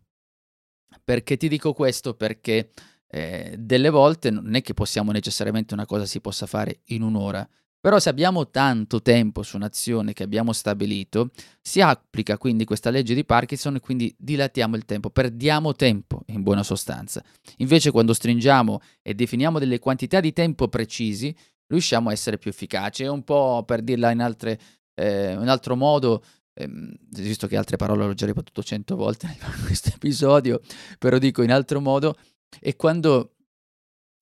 Perché 1.03 1.37
ti 1.37 1.47
dico 1.47 1.73
questo? 1.73 2.15
Perché 2.15 2.71
eh, 3.07 3.55
delle 3.57 3.89
volte 3.89 4.31
non 4.31 4.55
è 4.55 4.61
che 4.61 4.73
possiamo 4.73 5.11
necessariamente 5.11 5.73
una 5.73 5.85
cosa 5.85 6.05
si 6.05 6.19
possa 6.19 6.45
fare 6.45 6.81
in 6.85 7.01
un'ora, 7.01 7.47
però 7.87 7.99
se 7.99 8.09
abbiamo 8.09 8.49
tanto 8.49 9.01
tempo 9.01 9.43
su 9.43 9.55
un'azione 9.55 10.11
che 10.11 10.23
abbiamo 10.23 10.51
stabilito, 10.51 11.29
si 11.61 11.79
applica 11.79 12.37
quindi 12.37 12.65
questa 12.65 12.89
legge 12.89 13.15
di 13.15 13.23
Parkinson 13.23 13.75
e 13.75 13.79
quindi 13.79 14.13
dilatiamo 14.19 14.75
il 14.75 14.83
tempo, 14.83 15.09
perdiamo 15.09 15.71
tempo 15.71 16.23
in 16.25 16.43
buona 16.43 16.63
sostanza. 16.63 17.23
Invece 17.59 17.91
quando 17.91 18.11
stringiamo 18.11 18.81
e 19.01 19.13
definiamo 19.13 19.57
delle 19.57 19.79
quantità 19.79 20.19
di 20.19 20.33
tempo 20.33 20.67
precisi, 20.67 21.33
riusciamo 21.67 22.09
a 22.09 22.11
essere 22.11 22.37
più 22.37 22.51
efficaci. 22.51 23.03
È 23.03 23.07
un 23.07 23.23
po' 23.23 23.63
per 23.65 23.81
dirla 23.81 24.11
in, 24.11 24.19
altre, 24.19 24.59
eh, 24.93 25.31
in 25.31 25.47
altro 25.47 25.77
modo, 25.77 26.25
ehm, 26.55 26.93
visto 27.11 27.47
che 27.47 27.55
altre 27.55 27.77
parole 27.77 28.05
l'ho 28.05 28.13
già 28.13 28.25
ripetuto 28.25 28.63
cento 28.63 28.97
volte 28.97 29.27
in 29.31 29.65
questo 29.65 29.91
episodio, 29.95 30.59
però 30.99 31.17
dico 31.19 31.41
in 31.41 31.53
altro 31.53 31.79
modo, 31.79 32.17
è 32.59 32.75
quando 32.75 33.36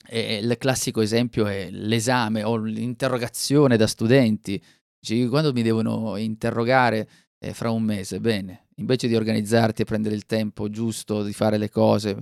e 0.07 0.37
il 0.37 0.55
classico 0.57 1.01
esempio 1.01 1.45
è 1.45 1.69
l'esame 1.71 2.43
o 2.43 2.55
l'interrogazione 2.57 3.77
da 3.77 3.87
studenti. 3.87 4.61
Dici, 4.99 5.27
quando 5.27 5.53
mi 5.53 5.61
devono 5.61 6.15
interrogare 6.17 7.07
eh, 7.39 7.53
fra 7.53 7.69
un 7.69 7.83
mese, 7.83 8.19
bene, 8.19 8.67
invece 8.75 9.07
di 9.07 9.15
organizzarti 9.15 9.81
e 9.81 9.85
prendere 9.85 10.15
il 10.15 10.25
tempo 10.25 10.69
giusto 10.69 11.23
di 11.23 11.33
fare 11.33 11.57
le 11.57 11.69
cose, 11.69 12.21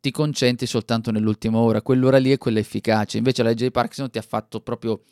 ti 0.00 0.10
concentri 0.10 0.66
soltanto 0.66 1.10
nell'ultima 1.10 1.58
ora, 1.58 1.82
quell'ora 1.82 2.18
lì 2.18 2.32
è 2.32 2.38
quella 2.38 2.58
efficace. 2.58 3.18
Invece 3.18 3.42
la 3.42 3.52
di 3.52 3.70
Parkinson 3.70 4.10
ti 4.10 4.18
ha 4.18 4.22
fatto 4.22 4.60
proprio 4.60 5.02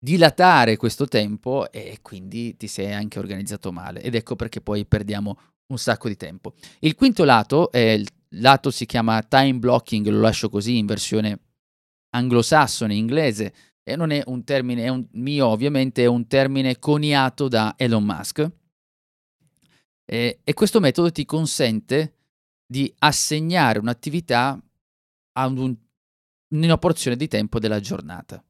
dilatare 0.00 0.76
questo 0.76 1.06
tempo 1.06 1.70
e 1.72 1.98
quindi 2.02 2.56
ti 2.56 2.68
sei 2.68 2.92
anche 2.92 3.18
organizzato 3.18 3.72
male. 3.72 4.00
Ed 4.00 4.14
ecco 4.14 4.36
perché 4.36 4.60
poi 4.60 4.86
perdiamo 4.86 5.38
un 5.66 5.78
sacco 5.78 6.08
di 6.08 6.16
tempo. 6.16 6.54
Il 6.80 6.94
quinto 6.94 7.24
lato 7.24 7.70
è 7.70 7.78
il 7.78 8.08
lato 8.36 8.70
si 8.70 8.86
chiama 8.86 9.22
time 9.22 9.54
blocking, 9.54 10.06
lo 10.08 10.20
lascio 10.20 10.48
così 10.48 10.76
in 10.76 10.86
versione 10.86 11.40
anglosassone, 12.10 12.94
inglese, 12.94 13.54
e 13.82 13.96
non 13.96 14.10
è 14.10 14.22
un 14.26 14.44
termine, 14.44 14.84
è 14.84 14.88
un 14.88 15.06
mio 15.12 15.46
ovviamente, 15.46 16.02
è 16.02 16.06
un 16.06 16.26
termine 16.26 16.78
coniato 16.78 17.48
da 17.48 17.74
Elon 17.76 18.04
Musk. 18.04 18.50
E, 20.04 20.40
e 20.42 20.54
questo 20.54 20.80
metodo 20.80 21.10
ti 21.10 21.24
consente 21.24 22.14
di 22.66 22.92
assegnare 22.98 23.78
un'attività 23.78 24.62
a 25.32 25.46
un, 25.46 25.74
una 26.48 26.78
porzione 26.78 27.16
di 27.16 27.28
tempo 27.28 27.58
della 27.58 27.80
giornata. 27.80 28.42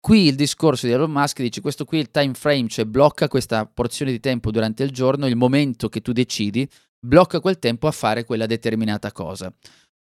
Qui 0.00 0.26
il 0.26 0.34
discorso 0.34 0.86
di 0.86 0.92
Elon 0.92 1.12
Musk 1.12 1.40
dice 1.42 1.60
questo 1.60 1.84
qui 1.84 1.98
è 1.98 2.00
il 2.00 2.10
time 2.10 2.34
frame, 2.34 2.66
cioè 2.66 2.84
blocca 2.84 3.28
questa 3.28 3.66
porzione 3.66 4.10
di 4.10 4.18
tempo 4.18 4.50
durante 4.50 4.82
il 4.82 4.90
giorno, 4.90 5.28
il 5.28 5.36
momento 5.36 5.88
che 5.88 6.00
tu 6.00 6.10
decidi, 6.10 6.68
blocca 7.04 7.40
quel 7.40 7.58
tempo 7.58 7.88
a 7.88 7.92
fare 7.92 8.24
quella 8.24 8.46
determinata 8.46 9.12
cosa. 9.12 9.52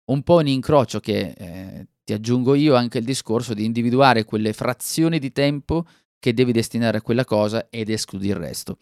Un 0.05 0.23
po' 0.23 0.41
in 0.41 0.47
incrocio 0.47 0.99
che 0.99 1.33
eh, 1.37 1.87
ti 2.03 2.13
aggiungo 2.13 2.53
io 2.55 2.75
anche 2.75 2.99
il 2.99 3.05
discorso 3.05 3.53
di 3.53 3.65
individuare 3.65 4.25
quelle 4.25 4.53
frazioni 4.53 5.19
di 5.19 5.31
tempo 5.31 5.85
che 6.19 6.33
devi 6.33 6.51
destinare 6.51 6.99
a 6.99 7.01
quella 7.01 7.25
cosa 7.25 7.67
ed 7.69 7.89
escludi 7.89 8.27
il 8.27 8.35
resto. 8.35 8.77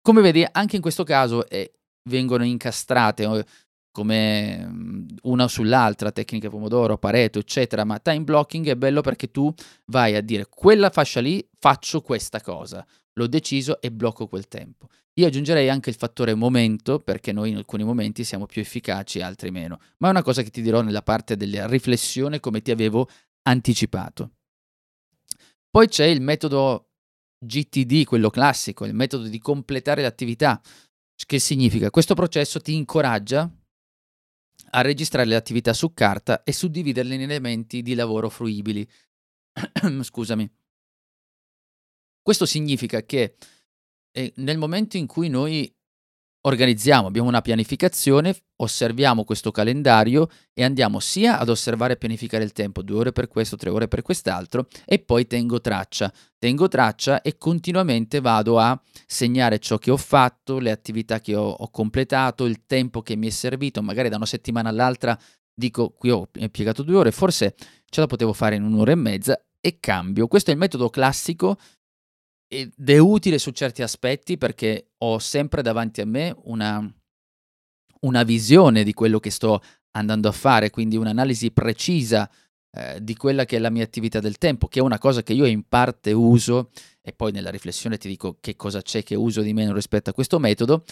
Come 0.00 0.20
vedi, 0.20 0.46
anche 0.50 0.76
in 0.76 0.82
questo 0.82 1.02
caso 1.02 1.48
eh, 1.48 1.72
vengono 2.08 2.44
incastrate 2.44 3.44
come 3.96 4.62
mm, 4.62 5.06
una 5.22 5.48
sull'altra, 5.48 6.12
tecnica 6.12 6.50
Pomodoro, 6.50 6.98
Pareto, 6.98 7.38
eccetera, 7.38 7.82
ma 7.84 7.98
time 7.98 8.24
blocking 8.24 8.68
è 8.68 8.76
bello 8.76 9.00
perché 9.00 9.30
tu 9.30 9.50
vai 9.86 10.14
a 10.14 10.20
dire 10.20 10.48
quella 10.50 10.90
fascia 10.90 11.20
lì 11.20 11.42
faccio 11.58 12.02
questa 12.02 12.42
cosa, 12.42 12.86
l'ho 13.14 13.26
deciso 13.26 13.80
e 13.80 13.90
blocco 13.90 14.26
quel 14.26 14.48
tempo. 14.48 14.88
Io 15.14 15.26
aggiungerei 15.26 15.70
anche 15.70 15.88
il 15.88 15.96
fattore 15.96 16.34
momento, 16.34 17.00
perché 17.00 17.32
noi 17.32 17.48
in 17.48 17.56
alcuni 17.56 17.84
momenti 17.84 18.22
siamo 18.22 18.44
più 18.44 18.60
efficaci, 18.60 19.22
altri 19.22 19.50
meno, 19.50 19.78
ma 19.98 20.08
è 20.08 20.10
una 20.10 20.22
cosa 20.22 20.42
che 20.42 20.50
ti 20.50 20.60
dirò 20.60 20.82
nella 20.82 21.00
parte 21.00 21.34
della 21.34 21.66
riflessione 21.66 22.38
come 22.38 22.60
ti 22.60 22.70
avevo 22.70 23.08
anticipato. 23.48 24.32
Poi 25.70 25.88
c'è 25.88 26.04
il 26.04 26.20
metodo 26.20 26.90
GTD, 27.42 28.04
quello 28.04 28.28
classico, 28.28 28.84
il 28.84 28.92
metodo 28.92 29.26
di 29.26 29.38
completare 29.38 30.02
l'attività. 30.02 30.60
Che 31.14 31.38
significa? 31.38 31.88
Questo 31.88 32.12
processo 32.12 32.60
ti 32.60 32.74
incoraggia 32.74 33.50
a 34.70 34.80
registrare 34.80 35.28
le 35.28 35.36
attività 35.36 35.72
su 35.72 35.92
carta 35.92 36.42
e 36.42 36.52
suddividerle 36.52 37.14
in 37.14 37.22
elementi 37.22 37.82
di 37.82 37.94
lavoro 37.94 38.28
fruibili. 38.28 38.88
Scusami. 40.02 40.50
Questo 42.22 42.46
significa 42.46 43.02
che 43.02 43.36
e 44.16 44.32
nel 44.36 44.56
momento 44.56 44.96
in 44.96 45.06
cui 45.06 45.28
noi 45.28 45.70
organizziamo, 46.46 47.08
abbiamo 47.08 47.28
una 47.28 47.40
pianificazione, 47.40 48.34
osserviamo 48.56 49.24
questo 49.24 49.50
calendario 49.50 50.28
e 50.54 50.62
andiamo 50.62 51.00
sia 51.00 51.38
ad 51.38 51.48
osservare 51.48 51.94
e 51.94 51.96
pianificare 51.96 52.44
il 52.44 52.52
tempo, 52.52 52.82
due 52.82 52.98
ore 52.98 53.12
per 53.12 53.26
questo, 53.26 53.56
tre 53.56 53.70
ore 53.70 53.88
per 53.88 54.02
quest'altro, 54.02 54.68
e 54.84 55.00
poi 55.00 55.26
tengo 55.26 55.60
traccia. 55.60 56.12
Tengo 56.38 56.68
traccia 56.68 57.20
e 57.22 57.36
continuamente 57.36 58.20
vado 58.20 58.58
a 58.58 58.80
segnare 59.06 59.58
ciò 59.58 59.78
che 59.78 59.90
ho 59.90 59.96
fatto, 59.96 60.58
le 60.58 60.70
attività 60.70 61.20
che 61.20 61.34
ho, 61.34 61.48
ho 61.48 61.70
completato, 61.70 62.44
il 62.44 62.64
tempo 62.66 63.02
che 63.02 63.16
mi 63.16 63.26
è 63.26 63.30
servito, 63.30 63.82
magari 63.82 64.08
da 64.08 64.16
una 64.16 64.26
settimana 64.26 64.68
all'altra 64.68 65.18
dico 65.58 65.90
qui 65.90 66.10
ho 66.10 66.28
impiegato 66.34 66.82
due 66.82 66.96
ore, 66.96 67.10
forse 67.10 67.54
ce 67.88 68.00
la 68.00 68.06
potevo 68.06 68.32
fare 68.32 68.56
in 68.56 68.62
un'ora 68.62 68.92
e 68.92 68.96
mezza 68.96 69.40
e 69.58 69.78
cambio. 69.80 70.28
Questo 70.28 70.50
è 70.50 70.52
il 70.52 70.60
metodo 70.60 70.90
classico 70.90 71.56
ed 72.48 72.72
è 72.88 72.98
utile 72.98 73.38
su 73.38 73.50
certi 73.50 73.82
aspetti 73.82 74.38
perché 74.38 74.92
ho 74.98 75.18
sempre 75.18 75.62
davanti 75.62 76.00
a 76.00 76.06
me 76.06 76.34
una, 76.44 76.92
una 78.00 78.22
visione 78.22 78.84
di 78.84 78.92
quello 78.92 79.18
che 79.18 79.30
sto 79.30 79.62
andando 79.92 80.28
a 80.28 80.32
fare, 80.32 80.70
quindi 80.70 80.96
un'analisi 80.96 81.50
precisa 81.50 82.30
eh, 82.70 83.02
di 83.02 83.16
quella 83.16 83.44
che 83.44 83.56
è 83.56 83.58
la 83.58 83.70
mia 83.70 83.84
attività 83.84 84.20
del 84.20 84.38
tempo, 84.38 84.68
che 84.68 84.80
è 84.80 84.82
una 84.82 84.98
cosa 84.98 85.22
che 85.22 85.32
io 85.32 85.46
in 85.46 85.66
parte 85.66 86.12
uso 86.12 86.70
e 87.00 87.12
poi 87.12 87.32
nella 87.32 87.50
riflessione 87.50 87.96
ti 87.96 88.08
dico 88.08 88.36
che 88.40 88.56
cosa 88.56 88.82
c'è 88.82 89.02
che 89.02 89.14
uso 89.14 89.40
di 89.40 89.54
meno 89.54 89.72
rispetto 89.72 90.10
a 90.10 90.12
questo 90.12 90.38
metodo, 90.38 90.84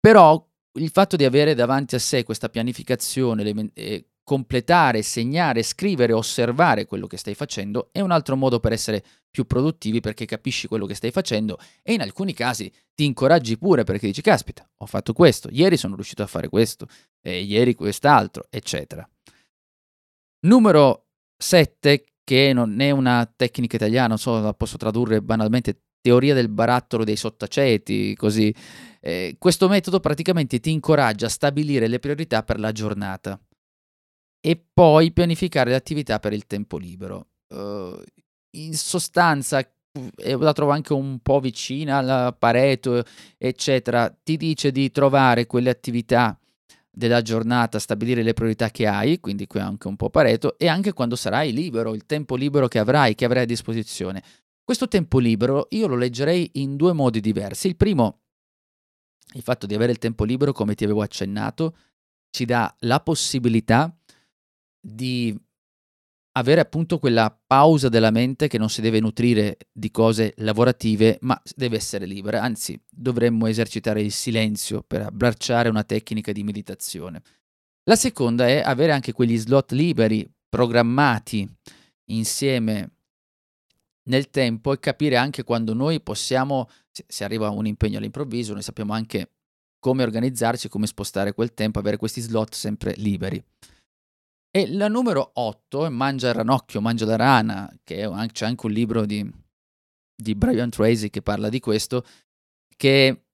però 0.00 0.44
il 0.78 0.90
fatto 0.90 1.16
di 1.16 1.24
avere 1.24 1.54
davanti 1.54 1.94
a 1.94 1.98
sé 1.98 2.24
questa 2.24 2.48
pianificazione, 2.48 3.70
eh, 3.74 4.06
completare, 4.24 5.02
segnare, 5.02 5.62
scrivere, 5.62 6.12
osservare 6.12 6.86
quello 6.86 7.06
che 7.06 7.16
stai 7.16 7.34
facendo 7.34 7.88
è 7.92 8.00
un 8.00 8.10
altro 8.10 8.36
modo 8.36 8.60
per 8.60 8.72
essere 8.72 9.04
più 9.30 9.46
produttivi 9.46 10.00
perché 10.00 10.26
capisci 10.26 10.68
quello 10.68 10.86
che 10.86 10.94
stai 10.94 11.10
facendo 11.10 11.58
e 11.82 11.94
in 11.94 12.00
alcuni 12.02 12.32
casi 12.32 12.70
ti 12.94 13.04
incoraggi 13.04 13.58
pure 13.58 13.84
perché 13.84 14.06
dici 14.06 14.22
caspita, 14.22 14.68
ho 14.78 14.86
fatto 14.86 15.12
questo, 15.12 15.48
ieri 15.50 15.76
sono 15.76 15.94
riuscito 15.94 16.22
a 16.22 16.26
fare 16.26 16.48
questo, 16.48 16.86
e 17.20 17.40
ieri 17.40 17.74
quest'altro, 17.74 18.46
eccetera. 18.50 19.08
Numero 20.44 21.06
7, 21.36 22.04
che 22.24 22.52
non 22.52 22.80
è 22.80 22.90
una 22.90 23.30
tecnica 23.34 23.76
italiana, 23.76 24.08
non 24.08 24.18
so, 24.18 24.40
la 24.40 24.54
posso 24.54 24.76
tradurre 24.76 25.22
banalmente, 25.22 25.82
teoria 26.00 26.34
del 26.34 26.48
barattolo 26.48 27.04
dei 27.04 27.16
sottaceti, 27.16 28.14
così. 28.16 28.54
Eh, 29.00 29.36
questo 29.38 29.68
metodo 29.68 30.00
praticamente 30.00 30.60
ti 30.60 30.70
incoraggia 30.70 31.26
a 31.26 31.30
stabilire 31.30 31.86
le 31.86 32.00
priorità 32.00 32.42
per 32.42 32.58
la 32.58 32.72
giornata 32.72 33.40
e 34.44 34.60
poi 34.74 35.12
pianificare 35.12 35.70
le 35.70 35.76
attività 35.76 36.18
per 36.18 36.32
il 36.32 36.46
tempo 36.46 36.76
libero. 36.76 37.28
Uh, 37.54 38.02
in 38.56 38.74
sostanza, 38.74 39.60
e 40.16 40.36
la 40.36 40.52
trovo 40.52 40.72
anche 40.72 40.92
un 40.92 41.20
po' 41.20 41.38
vicina 41.38 41.98
al 41.98 42.36
Pareto, 42.36 43.04
eccetera, 43.38 44.10
ti 44.10 44.36
dice 44.36 44.72
di 44.72 44.90
trovare 44.90 45.46
quelle 45.46 45.70
attività 45.70 46.36
della 46.90 47.22
giornata, 47.22 47.78
stabilire 47.78 48.22
le 48.22 48.34
priorità 48.34 48.70
che 48.70 48.86
hai, 48.86 49.20
quindi 49.20 49.46
qui 49.46 49.60
anche 49.60 49.86
un 49.86 49.96
po' 49.96 50.10
Pareto, 50.10 50.58
e 50.58 50.66
anche 50.66 50.92
quando 50.92 51.14
sarai 51.14 51.52
libero, 51.52 51.94
il 51.94 52.04
tempo 52.04 52.34
libero 52.34 52.66
che 52.66 52.80
avrai, 52.80 53.14
che 53.14 53.24
avrai 53.24 53.44
a 53.44 53.46
disposizione. 53.46 54.22
Questo 54.64 54.88
tempo 54.88 55.18
libero 55.18 55.68
io 55.70 55.86
lo 55.86 55.96
leggerei 55.96 56.50
in 56.54 56.74
due 56.76 56.92
modi 56.92 57.20
diversi. 57.20 57.68
Il 57.68 57.76
primo, 57.76 58.22
il 59.34 59.42
fatto 59.42 59.66
di 59.66 59.74
avere 59.74 59.92
il 59.92 59.98
tempo 59.98 60.24
libero, 60.24 60.52
come 60.52 60.74
ti 60.74 60.82
avevo 60.82 61.02
accennato, 61.02 61.76
ci 62.30 62.44
dà 62.44 62.74
la 62.80 63.00
possibilità 63.00 63.94
di 64.84 65.38
avere 66.32 66.60
appunto 66.60 66.98
quella 66.98 67.36
pausa 67.46 67.88
della 67.88 68.10
mente 68.10 68.48
che 68.48 68.58
non 68.58 68.70
si 68.70 68.80
deve 68.80 69.00
nutrire 69.00 69.58
di 69.70 69.90
cose 69.90 70.32
lavorative, 70.38 71.18
ma 71.20 71.40
deve 71.54 71.76
essere 71.76 72.06
libera. 72.06 72.42
Anzi, 72.42 72.80
dovremmo 72.90 73.46
esercitare 73.46 74.00
il 74.00 74.12
silenzio 74.12 74.82
per 74.82 75.02
abbracciare 75.02 75.68
una 75.68 75.84
tecnica 75.84 76.32
di 76.32 76.42
meditazione. 76.42 77.22
La 77.84 77.96
seconda 77.96 78.46
è 78.46 78.62
avere 78.64 78.92
anche 78.92 79.12
quegli 79.12 79.36
slot 79.36 79.72
liberi, 79.72 80.28
programmati 80.48 81.48
insieme 82.10 82.90
nel 84.04 84.30
tempo 84.30 84.72
e 84.72 84.80
capire 84.80 85.16
anche 85.16 85.44
quando 85.44 85.74
noi 85.74 86.00
possiamo, 86.00 86.68
se 86.90 87.24
arriva 87.24 87.50
un 87.50 87.66
impegno 87.66 87.98
all'improvviso, 87.98 88.52
noi 88.52 88.62
sappiamo 88.62 88.92
anche 88.92 89.30
come 89.78 90.02
organizzarci, 90.02 90.68
come 90.68 90.86
spostare 90.86 91.34
quel 91.34 91.54
tempo, 91.54 91.78
avere 91.78 91.96
questi 91.96 92.20
slot 92.20 92.54
sempre 92.54 92.94
liberi. 92.96 93.42
E 94.54 94.70
la 94.70 94.88
numero 94.88 95.30
8 95.32 95.86
è 95.86 95.88
Mangia 95.88 96.28
il 96.28 96.34
ranocchio, 96.34 96.82
Mangia 96.82 97.06
la 97.06 97.16
rana, 97.16 97.74
che 97.82 98.02
anche, 98.02 98.32
c'è 98.34 98.44
anche 98.44 98.66
un 98.66 98.72
libro 98.72 99.06
di, 99.06 99.26
di 100.14 100.34
Brian 100.34 100.68
Tracy 100.68 101.08
che 101.08 101.22
parla 101.22 101.48
di 101.48 101.58
questo, 101.58 102.04
che 102.76 103.28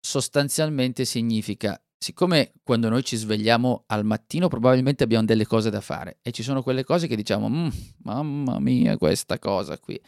sostanzialmente 0.00 1.04
significa, 1.04 1.80
siccome 1.96 2.54
quando 2.64 2.88
noi 2.88 3.04
ci 3.04 3.14
svegliamo 3.14 3.84
al 3.86 4.04
mattino 4.04 4.48
probabilmente 4.48 5.04
abbiamo 5.04 5.24
delle 5.26 5.46
cose 5.46 5.70
da 5.70 5.80
fare 5.80 6.18
e 6.22 6.32
ci 6.32 6.42
sono 6.42 6.60
quelle 6.60 6.82
cose 6.82 7.06
che 7.06 7.14
diciamo, 7.14 7.48
mm, 7.48 7.68
mamma 8.02 8.58
mia, 8.58 8.96
questa 8.96 9.38
cosa 9.38 9.78
qui. 9.78 10.00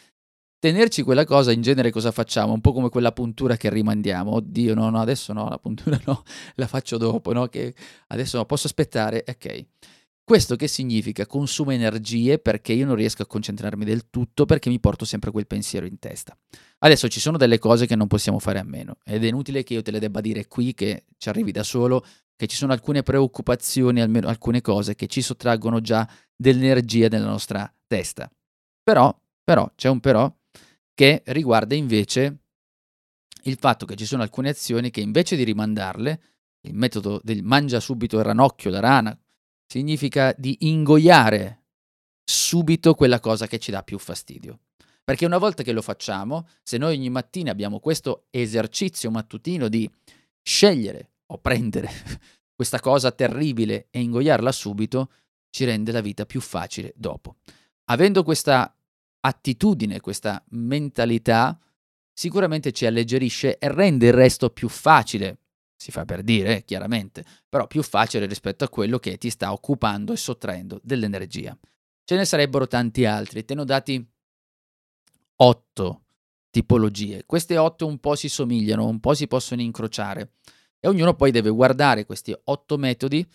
Tenerci 0.58 1.02
quella 1.02 1.24
cosa, 1.24 1.52
in 1.52 1.62
genere 1.62 1.92
cosa 1.92 2.10
facciamo? 2.10 2.52
Un 2.52 2.60
po' 2.60 2.72
come 2.72 2.88
quella 2.88 3.12
puntura 3.12 3.56
che 3.56 3.70
rimandiamo. 3.70 4.32
Oddio, 4.32 4.74
no, 4.74 4.90
no, 4.90 5.00
adesso 5.00 5.32
no, 5.32 5.48
la 5.48 5.58
puntura 5.58 5.96
no, 6.06 6.24
la 6.56 6.66
faccio 6.66 6.96
dopo, 6.96 7.32
no? 7.32 7.46
Che 7.46 7.72
adesso 8.08 8.36
no, 8.36 8.44
posso 8.46 8.66
aspettare, 8.66 9.24
ok. 9.28 9.66
Questo 10.30 10.54
che 10.54 10.68
significa? 10.68 11.26
Consuma 11.26 11.74
energie 11.74 12.38
perché 12.38 12.72
io 12.72 12.86
non 12.86 12.94
riesco 12.94 13.22
a 13.22 13.26
concentrarmi 13.26 13.84
del 13.84 14.10
tutto 14.10 14.46
perché 14.46 14.68
mi 14.68 14.78
porto 14.78 15.04
sempre 15.04 15.32
quel 15.32 15.48
pensiero 15.48 15.86
in 15.86 15.98
testa. 15.98 16.38
Adesso 16.78 17.08
ci 17.08 17.18
sono 17.18 17.36
delle 17.36 17.58
cose 17.58 17.84
che 17.84 17.96
non 17.96 18.06
possiamo 18.06 18.38
fare 18.38 18.60
a 18.60 18.62
meno 18.62 18.98
ed 19.04 19.24
è 19.24 19.26
inutile 19.26 19.64
che 19.64 19.74
io 19.74 19.82
te 19.82 19.90
le 19.90 19.98
debba 19.98 20.20
dire 20.20 20.46
qui 20.46 20.72
che 20.72 21.06
ci 21.18 21.28
arrivi 21.28 21.50
da 21.50 21.64
solo, 21.64 22.04
che 22.36 22.46
ci 22.46 22.54
sono 22.54 22.72
alcune 22.72 23.02
preoccupazioni, 23.02 24.00
almeno 24.00 24.28
alcune 24.28 24.60
cose 24.60 24.94
che 24.94 25.08
ci 25.08 25.20
sottraggono 25.20 25.80
già 25.80 26.08
dell'energia 26.36 27.08
nella 27.08 27.26
nostra 27.26 27.68
testa. 27.88 28.30
Però, 28.84 29.12
però, 29.42 29.68
c'è 29.74 29.88
un 29.88 29.98
però 29.98 30.32
che 30.94 31.24
riguarda 31.26 31.74
invece 31.74 32.42
il 33.42 33.56
fatto 33.58 33.84
che 33.84 33.96
ci 33.96 34.06
sono 34.06 34.22
alcune 34.22 34.50
azioni 34.50 34.90
che 34.90 35.00
invece 35.00 35.34
di 35.34 35.42
rimandarle, 35.42 36.22
il 36.68 36.74
metodo 36.74 37.20
del 37.20 37.42
mangia 37.42 37.80
subito 37.80 38.16
il 38.18 38.22
ranocchio, 38.22 38.70
la 38.70 38.78
rana, 38.78 39.18
significa 39.70 40.34
di 40.36 40.56
ingoiare 40.62 41.66
subito 42.24 42.94
quella 42.94 43.20
cosa 43.20 43.46
che 43.46 43.60
ci 43.60 43.70
dà 43.70 43.84
più 43.84 44.00
fastidio. 44.00 44.62
Perché 45.04 45.24
una 45.24 45.38
volta 45.38 45.62
che 45.62 45.70
lo 45.70 45.80
facciamo, 45.80 46.48
se 46.64 46.76
noi 46.76 46.96
ogni 46.96 47.08
mattina 47.08 47.52
abbiamo 47.52 47.78
questo 47.78 48.26
esercizio 48.30 49.12
mattutino 49.12 49.68
di 49.68 49.88
scegliere 50.42 51.12
o 51.26 51.38
prendere 51.38 51.88
questa 52.52 52.80
cosa 52.80 53.12
terribile 53.12 53.86
e 53.90 54.00
ingoiarla 54.00 54.50
subito, 54.50 55.12
ci 55.50 55.64
rende 55.64 55.92
la 55.92 56.00
vita 56.00 56.26
più 56.26 56.40
facile 56.40 56.92
dopo. 56.96 57.36
Avendo 57.84 58.24
questa 58.24 58.76
attitudine, 59.20 60.00
questa 60.00 60.42
mentalità, 60.50 61.56
sicuramente 62.12 62.72
ci 62.72 62.86
alleggerisce 62.86 63.56
e 63.56 63.72
rende 63.72 64.08
il 64.08 64.14
resto 64.14 64.50
più 64.50 64.68
facile 64.68 65.38
si 65.80 65.90
fa 65.90 66.04
per 66.04 66.22
dire, 66.22 66.62
chiaramente, 66.64 67.24
però 67.48 67.66
più 67.66 67.82
facile 67.82 68.26
rispetto 68.26 68.64
a 68.64 68.68
quello 68.68 68.98
che 68.98 69.16
ti 69.16 69.30
sta 69.30 69.50
occupando 69.50 70.12
e 70.12 70.18
sottraendo 70.18 70.78
dell'energia. 70.82 71.56
Ce 72.04 72.16
ne 72.16 72.26
sarebbero 72.26 72.66
tanti 72.66 73.06
altri, 73.06 73.46
te 73.46 73.54
ne 73.54 73.62
ho 73.62 73.64
dati 73.64 74.06
otto 75.36 76.02
tipologie. 76.50 77.24
Queste 77.24 77.56
otto 77.56 77.86
un 77.86 77.98
po' 77.98 78.14
si 78.14 78.28
somigliano, 78.28 78.86
un 78.86 79.00
po' 79.00 79.14
si 79.14 79.26
possono 79.26 79.62
incrociare 79.62 80.32
e 80.78 80.86
ognuno 80.86 81.14
poi 81.14 81.30
deve 81.30 81.48
guardare 81.48 82.04
questi 82.04 82.36
otto 82.44 82.76
metodi. 82.76 83.26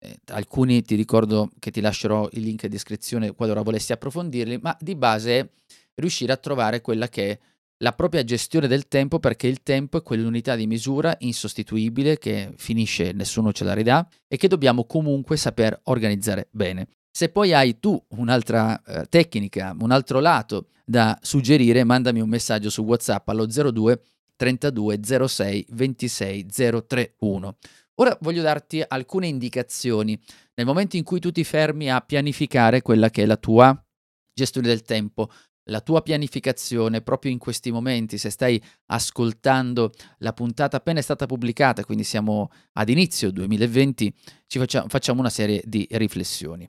Eh, 0.00 0.18
alcuni 0.32 0.82
ti 0.82 0.96
ricordo 0.96 1.48
che 1.60 1.70
ti 1.70 1.80
lascerò 1.80 2.28
il 2.32 2.42
link 2.42 2.64
in 2.64 2.70
descrizione 2.70 3.34
qualora 3.36 3.62
volessi 3.62 3.92
approfondirli, 3.92 4.58
ma 4.58 4.76
di 4.80 4.96
base 4.96 5.38
è 5.38 5.48
riuscire 5.94 6.32
a 6.32 6.38
trovare 6.38 6.80
quella 6.80 7.08
che 7.08 7.30
è 7.30 7.38
la 7.78 7.92
propria 7.92 8.24
gestione 8.24 8.68
del 8.68 8.88
tempo 8.88 9.18
perché 9.18 9.46
il 9.46 9.62
tempo 9.62 9.98
è 9.98 10.02
quell'unità 10.02 10.54
di 10.54 10.66
misura 10.66 11.14
insostituibile 11.20 12.18
che 12.18 12.52
finisce 12.56 13.12
nessuno 13.12 13.52
ce 13.52 13.64
la 13.64 13.74
ridà 13.74 14.08
e 14.28 14.36
che 14.36 14.48
dobbiamo 14.48 14.84
comunque 14.84 15.36
saper 15.36 15.80
organizzare 15.84 16.48
bene. 16.50 16.88
Se 17.10 17.28
poi 17.28 17.52
hai 17.52 17.78
tu 17.78 18.02
un'altra 18.10 18.80
eh, 18.82 19.06
tecnica, 19.08 19.74
un 19.78 19.90
altro 19.90 20.20
lato 20.20 20.68
da 20.84 21.18
suggerire, 21.22 21.84
mandami 21.84 22.20
un 22.20 22.28
messaggio 22.28 22.70
su 22.70 22.82
WhatsApp 22.82 23.28
allo 23.28 23.46
02 23.46 24.02
32 24.36 25.00
06 25.26 25.66
26 25.70 26.46
031. 26.86 27.56
Ora 27.96 28.16
voglio 28.20 28.42
darti 28.42 28.82
alcune 28.86 29.28
indicazioni 29.28 30.18
nel 30.54 30.66
momento 30.66 30.96
in 30.96 31.04
cui 31.04 31.20
tu 31.20 31.30
ti 31.30 31.44
fermi 31.44 31.90
a 31.90 32.00
pianificare 32.00 32.82
quella 32.82 33.10
che 33.10 33.22
è 33.22 33.26
la 33.26 33.36
tua 33.36 33.80
gestione 34.32 34.66
del 34.66 34.82
tempo 34.82 35.30
la 35.64 35.80
tua 35.80 36.02
pianificazione 36.02 37.00
proprio 37.00 37.32
in 37.32 37.38
questi 37.38 37.70
momenti, 37.70 38.18
se 38.18 38.30
stai 38.30 38.62
ascoltando 38.86 39.92
la 40.18 40.32
puntata 40.32 40.76
appena 40.76 40.98
è 40.98 41.02
stata 41.02 41.26
pubblicata, 41.26 41.84
quindi 41.84 42.04
siamo 42.04 42.50
ad 42.72 42.88
inizio 42.88 43.30
2020, 43.30 44.14
ci 44.46 44.58
facciamo, 44.58 44.88
facciamo 44.88 45.20
una 45.20 45.30
serie 45.30 45.62
di 45.64 45.86
riflessioni. 45.92 46.68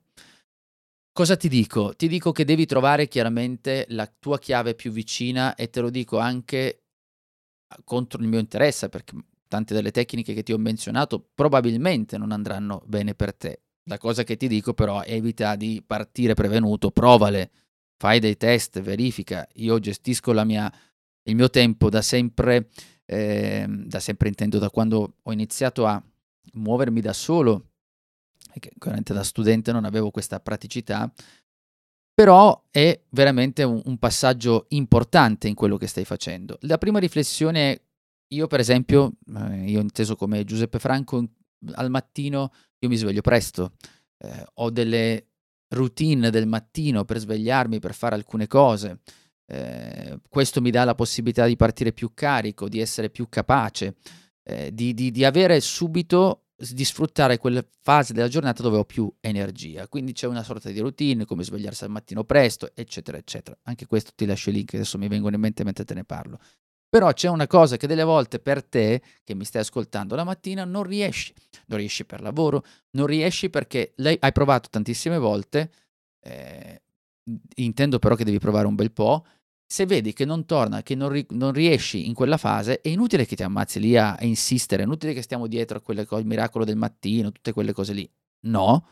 Cosa 1.11 1.37
ti 1.37 1.47
dico? 1.47 1.95
Ti 1.95 2.07
dico 2.07 2.31
che 2.31 2.43
devi 2.43 2.65
trovare 2.65 3.07
chiaramente 3.07 3.85
la 3.89 4.05
tua 4.05 4.37
chiave 4.37 4.75
più 4.75 4.91
vicina 4.91 5.55
e 5.55 5.69
te 5.69 5.79
lo 5.79 5.89
dico 5.89 6.17
anche 6.17 6.83
contro 7.83 8.21
il 8.21 8.27
mio 8.27 8.39
interesse, 8.39 8.89
perché 8.89 9.15
tante 9.47 9.73
delle 9.73 9.91
tecniche 9.91 10.33
che 10.33 10.43
ti 10.43 10.51
ho 10.51 10.57
menzionato 10.57 11.29
probabilmente 11.33 12.17
non 12.17 12.31
andranno 12.31 12.81
bene 12.85 13.15
per 13.15 13.33
te. 13.33 13.61
La 13.87 13.97
cosa 13.97 14.23
che 14.23 14.35
ti 14.35 14.47
dico 14.47 14.73
però 14.73 15.03
evita 15.03 15.55
di 15.55 15.81
partire 15.85 16.33
prevenuto, 16.33 16.91
provale 16.91 17.51
fai 17.97 18.19
dei 18.19 18.37
test, 18.37 18.79
verifica. 18.81 19.47
Io 19.55 19.79
gestisco 19.79 20.33
mia, 20.43 20.71
il 21.23 21.35
mio 21.35 21.49
tempo 21.49 21.89
da 21.89 22.01
sempre, 22.01 22.69
eh, 23.05 23.65
da 23.67 23.99
sempre 23.99 24.27
intendo 24.27 24.59
da 24.59 24.69
quando 24.69 25.15
ho 25.21 25.31
iniziato 25.31 25.85
a 25.85 26.01
muovermi 26.53 27.01
da 27.01 27.13
solo, 27.13 27.71
chiaramente 28.79 29.13
da 29.13 29.23
studente 29.23 29.71
non 29.71 29.85
avevo 29.85 30.11
questa 30.11 30.39
praticità, 30.39 31.11
però 32.13 32.63
è 32.71 32.97
veramente 33.09 33.63
un, 33.63 33.81
un, 33.83 33.97
passaggio 33.97 34.67
importante 34.69 35.49
in 35.49 35.55
quello 35.55 35.77
che 35.77 35.87
stai 35.87 36.05
facendo. 36.05 36.57
La 36.61 36.77
prima 36.77 36.99
riflessione 36.99 37.81
io 38.29 38.47
per 38.47 38.59
esempio, 38.59 39.13
eh, 39.35 39.69
io 39.69 39.81
inteso 39.81 40.15
come 40.15 40.43
Giuseppe 40.43 40.79
Franco, 40.79 41.23
al 41.73 41.89
mattino 41.89 42.51
io 42.79 42.89
mi 42.89 42.95
sveglio 42.95 43.21
presto, 43.21 43.73
eh, 44.17 44.45
ho 44.55 44.69
delle 44.69 45.27
routine 45.69 46.29
del 46.29 46.47
mattino 46.47 47.05
per 47.05 47.19
svegliarmi, 47.19 47.79
per 47.79 47.93
fare 47.93 48.15
alcune 48.15 48.47
cose. 48.47 48.99
Eh, 49.47 50.19
questo 50.27 50.61
mi 50.61 50.71
dà 50.71 50.83
la 50.83 50.95
possibilità 50.95 51.45
di 51.45 51.55
partire 51.55 51.93
più 51.93 52.11
carico, 52.13 52.67
di 52.67 52.79
essere 52.79 53.09
più 53.09 53.27
capace, 53.29 53.95
eh, 54.43 54.73
di, 54.73 54.93
di, 54.93 55.11
di, 55.11 55.23
avere 55.23 55.59
subito, 55.59 56.45
di 56.55 56.83
sfruttare 56.83 57.37
quelle 57.37 57.67
fasi 57.81 58.13
della 58.13 58.27
giornata 58.27 58.63
dove 58.63 58.77
ho 58.77 58.85
più 58.85 59.11
energia. 59.19 59.87
Quindi 59.87 60.13
c'è 60.13 60.27
una 60.27 60.43
sorta 60.43 60.69
di 60.69 60.79
routine, 60.79 61.25
come 61.25 61.43
svegliarsi 61.43 61.83
al 61.83 61.91
mattino 61.91 62.23
presto, 62.23 62.71
eccetera, 62.73 63.17
eccetera. 63.17 63.57
Anche 63.63 63.85
questo 63.85 64.11
ti 64.15 64.25
lascio 64.25 64.49
il 64.49 64.55
link, 64.55 64.73
adesso 64.73 64.97
mi 64.97 65.07
vengono 65.07 65.35
in 65.35 65.41
mente 65.41 65.63
mentre 65.63 65.85
te 65.85 65.93
ne 65.93 66.03
parlo. 66.03 66.39
Però 66.95 67.11
c'è 67.11 67.27
una 67.27 67.45
cosa 67.45 67.75
che 67.75 67.87
delle 67.87 68.05
volte 68.05 68.39
per 68.39 68.63
te, 68.63 69.01
che 69.25 69.35
mi 69.35 69.43
stai 69.43 69.63
ascoltando 69.63 70.15
la 70.15 70.23
mattina, 70.23 70.63
non 70.63 70.83
riesci. 70.83 71.33
Non 71.65 71.79
riesci 71.79 72.05
per 72.05 72.21
lavoro, 72.21 72.63
non 72.91 73.05
riesci 73.05 73.49
perché 73.49 73.91
lei 73.97 74.15
hai 74.17 74.31
provato 74.31 74.69
tantissime 74.69 75.17
volte, 75.17 75.71
eh, 76.21 76.83
intendo 77.55 77.99
però 77.99 78.15
che 78.15 78.23
devi 78.23 78.39
provare 78.39 78.65
un 78.65 78.75
bel 78.75 78.93
po', 78.93 79.25
se 79.65 79.85
vedi 79.85 80.13
che 80.13 80.23
non 80.23 80.45
torna, 80.45 80.83
che 80.83 80.95
non, 80.95 81.09
ri- 81.09 81.25
non, 81.31 81.51
riesci 81.51 82.07
in 82.07 82.13
quella 82.13 82.37
fase, 82.37 82.79
è 82.79 82.87
inutile 82.87 83.25
che 83.25 83.35
ti 83.35 83.43
ammazzi 83.43 83.81
lì 83.81 83.97
a, 83.97 84.15
insistere, 84.21 84.83
è 84.83 84.85
inutile 84.85 85.11
che 85.11 85.21
stiamo 85.21 85.47
dietro 85.47 85.79
a 85.79 85.81
quelle 85.81 86.05
cose, 86.05 86.21
il 86.21 86.27
miracolo 86.27 86.63
del 86.63 86.77
mattino, 86.77 87.29
tutte 87.33 87.51
quelle 87.51 87.73
cose 87.73 87.91
lì. 87.91 88.09
No, 88.45 88.87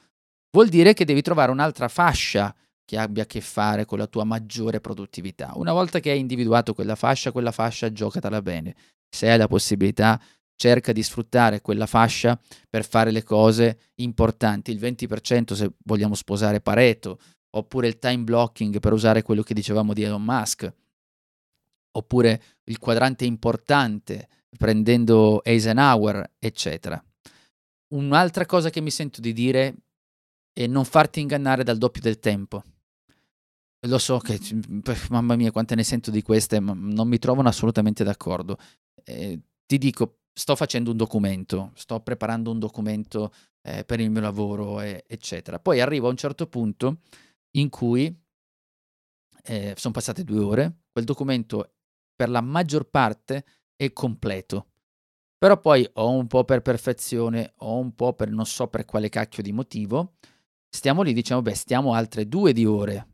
vuol 0.51 0.67
dire 0.67 0.93
che 0.93 1.05
devi 1.05 1.21
trovare 1.21 1.51
un'altra 1.51 1.87
fascia 1.87 2.53
che 2.85 2.97
abbia 2.97 3.23
a 3.23 3.25
che 3.25 3.41
fare 3.41 3.85
con 3.85 3.97
la 3.97 4.07
tua 4.07 4.23
maggiore 4.23 4.81
produttività. 4.81 5.51
Una 5.55 5.73
volta 5.73 5.99
che 5.99 6.11
hai 6.11 6.19
individuato 6.19 6.73
quella 6.73 6.95
fascia, 6.95 7.31
quella 7.31 7.51
fascia 7.51 7.91
giocatela 7.91 8.41
bene. 8.41 8.75
Se 9.09 9.29
hai 9.29 9.37
la 9.37 9.47
possibilità, 9.47 10.21
cerca 10.55 10.91
di 10.91 11.03
sfruttare 11.03 11.61
quella 11.61 11.85
fascia 11.85 12.39
per 12.69 12.85
fare 12.85 13.11
le 13.11 13.23
cose 13.23 13.91
importanti. 13.95 14.71
Il 14.71 14.79
20% 14.79 15.53
se 15.53 15.73
vogliamo 15.85 16.15
sposare 16.15 16.61
Pareto, 16.61 17.19
oppure 17.55 17.87
il 17.87 17.99
time 17.99 18.23
blocking 18.23 18.79
per 18.79 18.93
usare 18.93 19.21
quello 19.21 19.43
che 19.43 19.53
dicevamo 19.53 19.93
di 19.93 20.03
Elon 20.03 20.23
Musk, 20.23 20.71
oppure 21.95 22.43
il 22.65 22.79
quadrante 22.79 23.25
importante 23.25 24.27
prendendo 24.57 25.43
Eisenhower, 25.43 26.33
eccetera. 26.39 27.03
Un'altra 27.93 28.45
cosa 28.45 28.69
che 28.69 28.81
mi 28.81 28.91
sento 28.91 29.21
di 29.21 29.33
dire 29.33 29.75
è 30.51 30.67
non 30.67 30.85
farti 30.85 31.19
ingannare 31.19 31.63
dal 31.63 31.77
doppio 31.77 32.01
del 32.01 32.19
tempo 32.19 32.63
lo 33.87 33.97
so 33.97 34.19
che, 34.19 34.39
mamma 35.09 35.35
mia, 35.35 35.51
quante 35.51 35.75
ne 35.75 35.83
sento 35.83 36.11
di 36.11 36.21
queste, 36.21 36.59
ma 36.59 36.73
non 36.75 37.07
mi 37.07 37.17
trovano 37.17 37.49
assolutamente 37.49 38.03
d'accordo. 38.03 38.57
Eh, 39.03 39.39
ti 39.65 39.77
dico, 39.77 40.19
sto 40.33 40.55
facendo 40.55 40.91
un 40.91 40.97
documento, 40.97 41.71
sto 41.75 41.99
preparando 41.99 42.51
un 42.51 42.59
documento 42.59 43.31
eh, 43.61 43.83
per 43.85 43.99
il 43.99 44.09
mio 44.09 44.21
lavoro, 44.21 44.81
eh, 44.81 45.03
eccetera. 45.07 45.59
Poi 45.59 45.79
arrivo 45.81 46.07
a 46.07 46.11
un 46.11 46.17
certo 46.17 46.47
punto 46.47 47.01
in 47.57 47.69
cui 47.69 48.15
eh, 49.45 49.73
sono 49.77 49.93
passate 49.93 50.23
due 50.23 50.39
ore, 50.39 50.83
quel 50.91 51.05
documento 51.05 51.73
per 52.15 52.29
la 52.29 52.41
maggior 52.41 52.89
parte 52.89 53.45
è 53.75 53.91
completo. 53.91 54.67
Però 55.37 55.59
poi 55.59 55.87
o 55.95 56.09
un 56.09 56.27
po' 56.27 56.45
per 56.45 56.61
perfezione 56.61 57.53
o 57.57 57.77
un 57.77 57.93
po' 57.95 58.13
per 58.13 58.29
non 58.29 58.45
so 58.45 58.67
per 58.69 58.85
quale 58.85 59.09
cacchio 59.09 59.43
di 59.43 59.51
motivo, 59.51 60.13
stiamo 60.69 61.01
lì, 61.01 61.11
diciamo, 61.11 61.41
beh, 61.41 61.53
stiamo 61.53 61.93
altre 61.93 62.27
due 62.29 62.53
di 62.53 62.65
ore. 62.65 63.12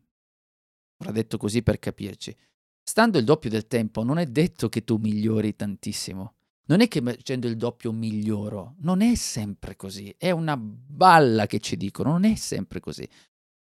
Ora 1.02 1.12
detto 1.12 1.38
così 1.38 1.64
per 1.64 1.80
capirci. 1.80 2.36
Stando 2.84 3.18
il 3.18 3.24
doppio 3.24 3.50
del 3.50 3.68
tempo, 3.68 4.04
non 4.04 4.18
è 4.18 4.26
detto 4.26 4.68
che 4.68 4.84
tu 4.84 4.98
migliori 4.98 5.56
tantissimo. 5.56 6.34
Non 6.70 6.82
è 6.82 6.88
che 6.88 7.02
facendo 7.02 7.48
il 7.48 7.58
doppio 7.58 7.92
miglioro, 7.92 8.76
non 8.82 9.02
è 9.02 9.16
sempre 9.16 9.76
così, 9.76 10.14
è 10.20 10.30
una 10.30 10.56
balla 10.56 11.48
che 11.48 11.60
ci 11.60 11.76
dicono, 11.78 12.12
non 12.12 12.26
è 12.26 12.36
sempre 12.36 12.80
così. 12.80 13.08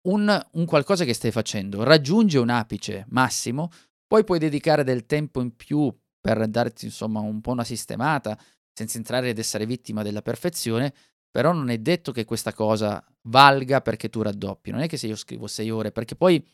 Un, 0.09 0.47
un 0.53 0.65
qualcosa 0.67 1.05
che 1.05 1.15
stai 1.15 1.31
facendo 1.31 1.85
raggiunge 1.85 2.39
un 2.39 2.51
apice 2.51 3.07
massimo, 3.09 3.71
poi 4.07 4.25
puoi 4.25 4.39
dedicare 4.39 4.85
del 4.85 5.07
tempo 5.07 5.41
in 5.41 5.57
più 5.57 5.95
per 6.21 6.47
darti 6.49 6.85
insomma 6.85 7.21
un 7.21 7.41
po' 7.41 7.53
una 7.53 7.65
sistemata, 7.65 8.39
senza 8.75 8.99
entrare 8.99 9.31
ed 9.31 9.39
essere 9.39 9.65
vittima 9.65 10.03
della 10.03 10.23
perfezione, 10.23 10.93
però 11.31 11.53
non 11.53 11.71
è 11.71 11.79
detto 11.79 12.13
che 12.13 12.27
questa 12.27 12.53
cosa 12.53 13.03
valga 13.23 13.81
perché 13.81 14.11
tu 14.11 14.21
raddoppi. 14.21 14.71
Non 14.71 14.81
è 14.81 14.87
che 14.87 14.99
se 14.99 15.07
io 15.07 15.17
scrivo 15.17 15.47
sei 15.47 15.71
ore, 15.71 15.93
perché 15.93 16.15
poi 16.15 16.47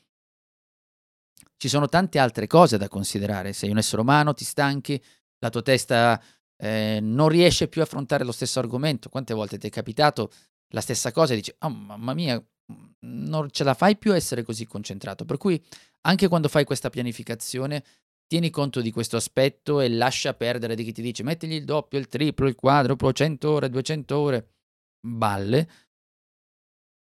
ci 1.56 1.68
sono 1.68 1.88
tante 1.88 2.18
altre 2.18 2.46
cose 2.46 2.78
da 2.78 2.88
considerare. 2.88 3.52
Sei 3.52 3.70
un 3.70 3.78
essere 3.78 4.02
umano, 4.02 4.34
ti 4.34 4.44
stanchi, 4.44 5.02
la 5.38 5.50
tua 5.50 5.62
testa 5.62 6.22
eh, 6.56 6.98
non 7.00 7.28
riesce 7.28 7.68
più 7.68 7.80
a 7.80 7.84
affrontare 7.84 8.24
lo 8.24 8.32
stesso 8.32 8.58
argomento. 8.58 9.08
Quante 9.08 9.34
volte 9.34 9.58
ti 9.58 9.66
è 9.66 9.70
capitato 9.70 10.30
la 10.72 10.80
stessa 10.80 11.12
cosa 11.12 11.32
e 11.32 11.36
dici, 11.36 11.54
oh 11.60 11.70
mamma 11.70 12.14
mia, 12.14 12.42
non 13.00 13.48
ce 13.50 13.64
la 13.64 13.74
fai 13.74 13.96
più 13.96 14.12
a 14.12 14.16
essere 14.16 14.42
così 14.42 14.66
concentrato. 14.66 15.24
Per 15.24 15.36
cui 15.36 15.62
anche 16.02 16.28
quando 16.28 16.48
fai 16.48 16.64
questa 16.64 16.90
pianificazione, 16.90 17.84
tieni 18.26 18.50
conto 18.50 18.80
di 18.80 18.90
questo 18.90 19.16
aspetto 19.16 19.80
e 19.80 19.88
lascia 19.88 20.34
perdere 20.34 20.74
di 20.74 20.84
chi 20.84 20.92
ti 20.92 21.02
dice 21.02 21.22
mettigli 21.22 21.54
il 21.54 21.64
doppio, 21.64 21.98
il 21.98 22.08
triplo, 22.08 22.46
il 22.46 22.54
quadruplo, 22.54 23.12
100 23.12 23.50
ore, 23.50 23.70
200 23.70 24.18
ore, 24.18 24.48
balle. 25.00 25.70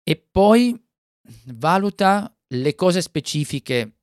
E 0.04 0.16
poi 0.16 0.82
valuta 1.48 2.34
le 2.54 2.76
cose 2.76 3.02
specifiche, 3.02 3.97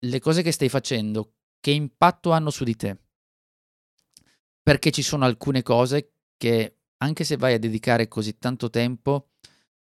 le 0.00 0.20
cose 0.20 0.42
che 0.42 0.52
stai 0.52 0.68
facendo, 0.68 1.34
che 1.60 1.70
impatto 1.70 2.30
hanno 2.30 2.50
su 2.50 2.64
di 2.64 2.76
te. 2.76 2.98
Perché 4.62 4.90
ci 4.90 5.02
sono 5.02 5.24
alcune 5.24 5.62
cose 5.62 6.12
che 6.36 6.76
anche 6.98 7.24
se 7.24 7.36
vai 7.36 7.54
a 7.54 7.58
dedicare 7.58 8.08
così 8.08 8.38
tanto 8.38 8.70
tempo, 8.70 9.30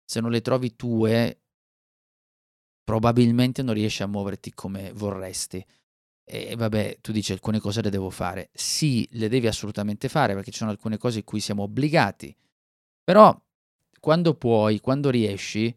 se 0.04 0.20
non 0.20 0.30
le 0.30 0.40
trovi 0.40 0.76
tue, 0.76 1.40
probabilmente 2.84 3.62
non 3.62 3.74
riesci 3.74 4.02
a 4.02 4.06
muoverti 4.06 4.52
come 4.52 4.92
vorresti. 4.92 5.64
E 6.24 6.54
vabbè, 6.56 6.98
tu 7.00 7.12
dici 7.12 7.32
alcune 7.32 7.58
cose 7.58 7.82
le 7.82 7.90
devo 7.90 8.10
fare. 8.10 8.50
Sì, 8.52 9.06
le 9.12 9.28
devi 9.28 9.46
assolutamente 9.46 10.08
fare 10.08 10.34
perché 10.34 10.50
ci 10.50 10.58
sono 10.58 10.70
alcune 10.70 10.98
cose 10.98 11.18
in 11.18 11.24
cui 11.24 11.40
siamo 11.40 11.64
obbligati. 11.64 12.34
Però 13.04 13.38
quando 14.00 14.34
puoi, 14.34 14.80
quando 14.80 15.10
riesci, 15.10 15.74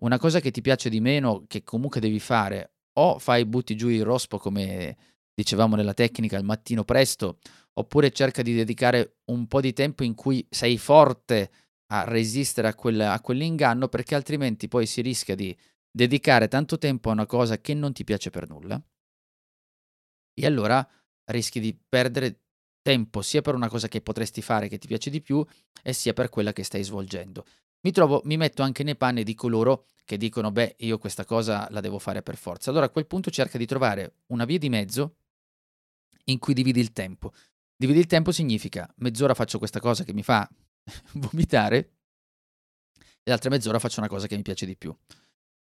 una 0.00 0.18
cosa 0.18 0.40
che 0.40 0.50
ti 0.50 0.60
piace 0.60 0.88
di 0.88 1.00
meno, 1.00 1.44
che 1.46 1.62
comunque 1.62 2.00
devi 2.00 2.20
fare, 2.20 2.72
o 2.98 3.18
fai 3.18 3.44
butti 3.44 3.76
giù 3.76 3.88
il 3.88 4.04
rospo 4.04 4.38
come 4.38 4.96
dicevamo 5.34 5.76
nella 5.76 5.94
tecnica 5.94 6.36
al 6.36 6.44
mattino 6.44 6.84
presto, 6.84 7.38
oppure 7.74 8.10
cerca 8.10 8.42
di 8.42 8.54
dedicare 8.54 9.18
un 9.26 9.46
po' 9.46 9.60
di 9.60 9.72
tempo 9.72 10.02
in 10.02 10.14
cui 10.14 10.46
sei 10.50 10.78
forte 10.78 11.50
a 11.92 12.04
resistere 12.04 12.68
a, 12.68 12.74
quel, 12.74 13.00
a 13.00 13.20
quell'inganno, 13.20 13.88
perché 13.88 14.14
altrimenti 14.14 14.68
poi 14.68 14.86
si 14.86 15.00
rischia 15.00 15.34
di 15.34 15.56
dedicare 15.90 16.48
tanto 16.48 16.76
tempo 16.76 17.08
a 17.08 17.12
una 17.12 17.26
cosa 17.26 17.60
che 17.60 17.74
non 17.74 17.92
ti 17.92 18.04
piace 18.04 18.30
per 18.30 18.48
nulla 18.48 18.82
e 20.38 20.46
allora 20.46 20.86
rischi 21.30 21.60
di 21.60 21.76
perdere 21.88 22.40
tempo 22.80 23.20
sia 23.22 23.42
per 23.42 23.54
una 23.54 23.68
cosa 23.68 23.88
che 23.88 24.00
potresti 24.00 24.40
fare 24.40 24.68
che 24.68 24.78
ti 24.78 24.86
piace 24.86 25.10
di 25.10 25.20
più 25.20 25.44
e 25.82 25.92
sia 25.92 26.12
per 26.12 26.28
quella 26.28 26.52
che 26.52 26.62
stai 26.62 26.82
svolgendo. 26.82 27.44
Mi 27.80 27.90
trovo, 27.92 28.22
mi 28.24 28.36
metto 28.36 28.62
anche 28.62 28.82
nei 28.82 28.96
panni 28.96 29.24
di 29.24 29.34
coloro 29.34 29.86
che 30.08 30.16
dicono 30.16 30.50
beh 30.50 30.76
io 30.78 30.96
questa 30.96 31.26
cosa 31.26 31.68
la 31.70 31.82
devo 31.82 31.98
fare 31.98 32.22
per 32.22 32.38
forza. 32.38 32.70
Allora 32.70 32.86
a 32.86 32.88
quel 32.88 33.06
punto 33.06 33.30
cerca 33.30 33.58
di 33.58 33.66
trovare 33.66 34.14
una 34.28 34.46
via 34.46 34.56
di 34.56 34.70
mezzo 34.70 35.16
in 36.24 36.38
cui 36.38 36.54
dividi 36.54 36.80
il 36.80 36.92
tempo. 36.92 37.34
Dividi 37.76 37.98
il 37.98 38.06
tempo 38.06 38.32
significa 38.32 38.90
mezz'ora 39.00 39.34
faccio 39.34 39.58
questa 39.58 39.80
cosa 39.80 40.04
che 40.04 40.14
mi 40.14 40.22
fa 40.22 40.48
vomitare 41.12 41.76
e 42.96 43.28
l'altra 43.28 43.50
mezz'ora 43.50 43.78
faccio 43.78 44.00
una 44.00 44.08
cosa 44.08 44.26
che 44.26 44.34
mi 44.34 44.40
piace 44.40 44.64
di 44.64 44.76
più. 44.78 44.96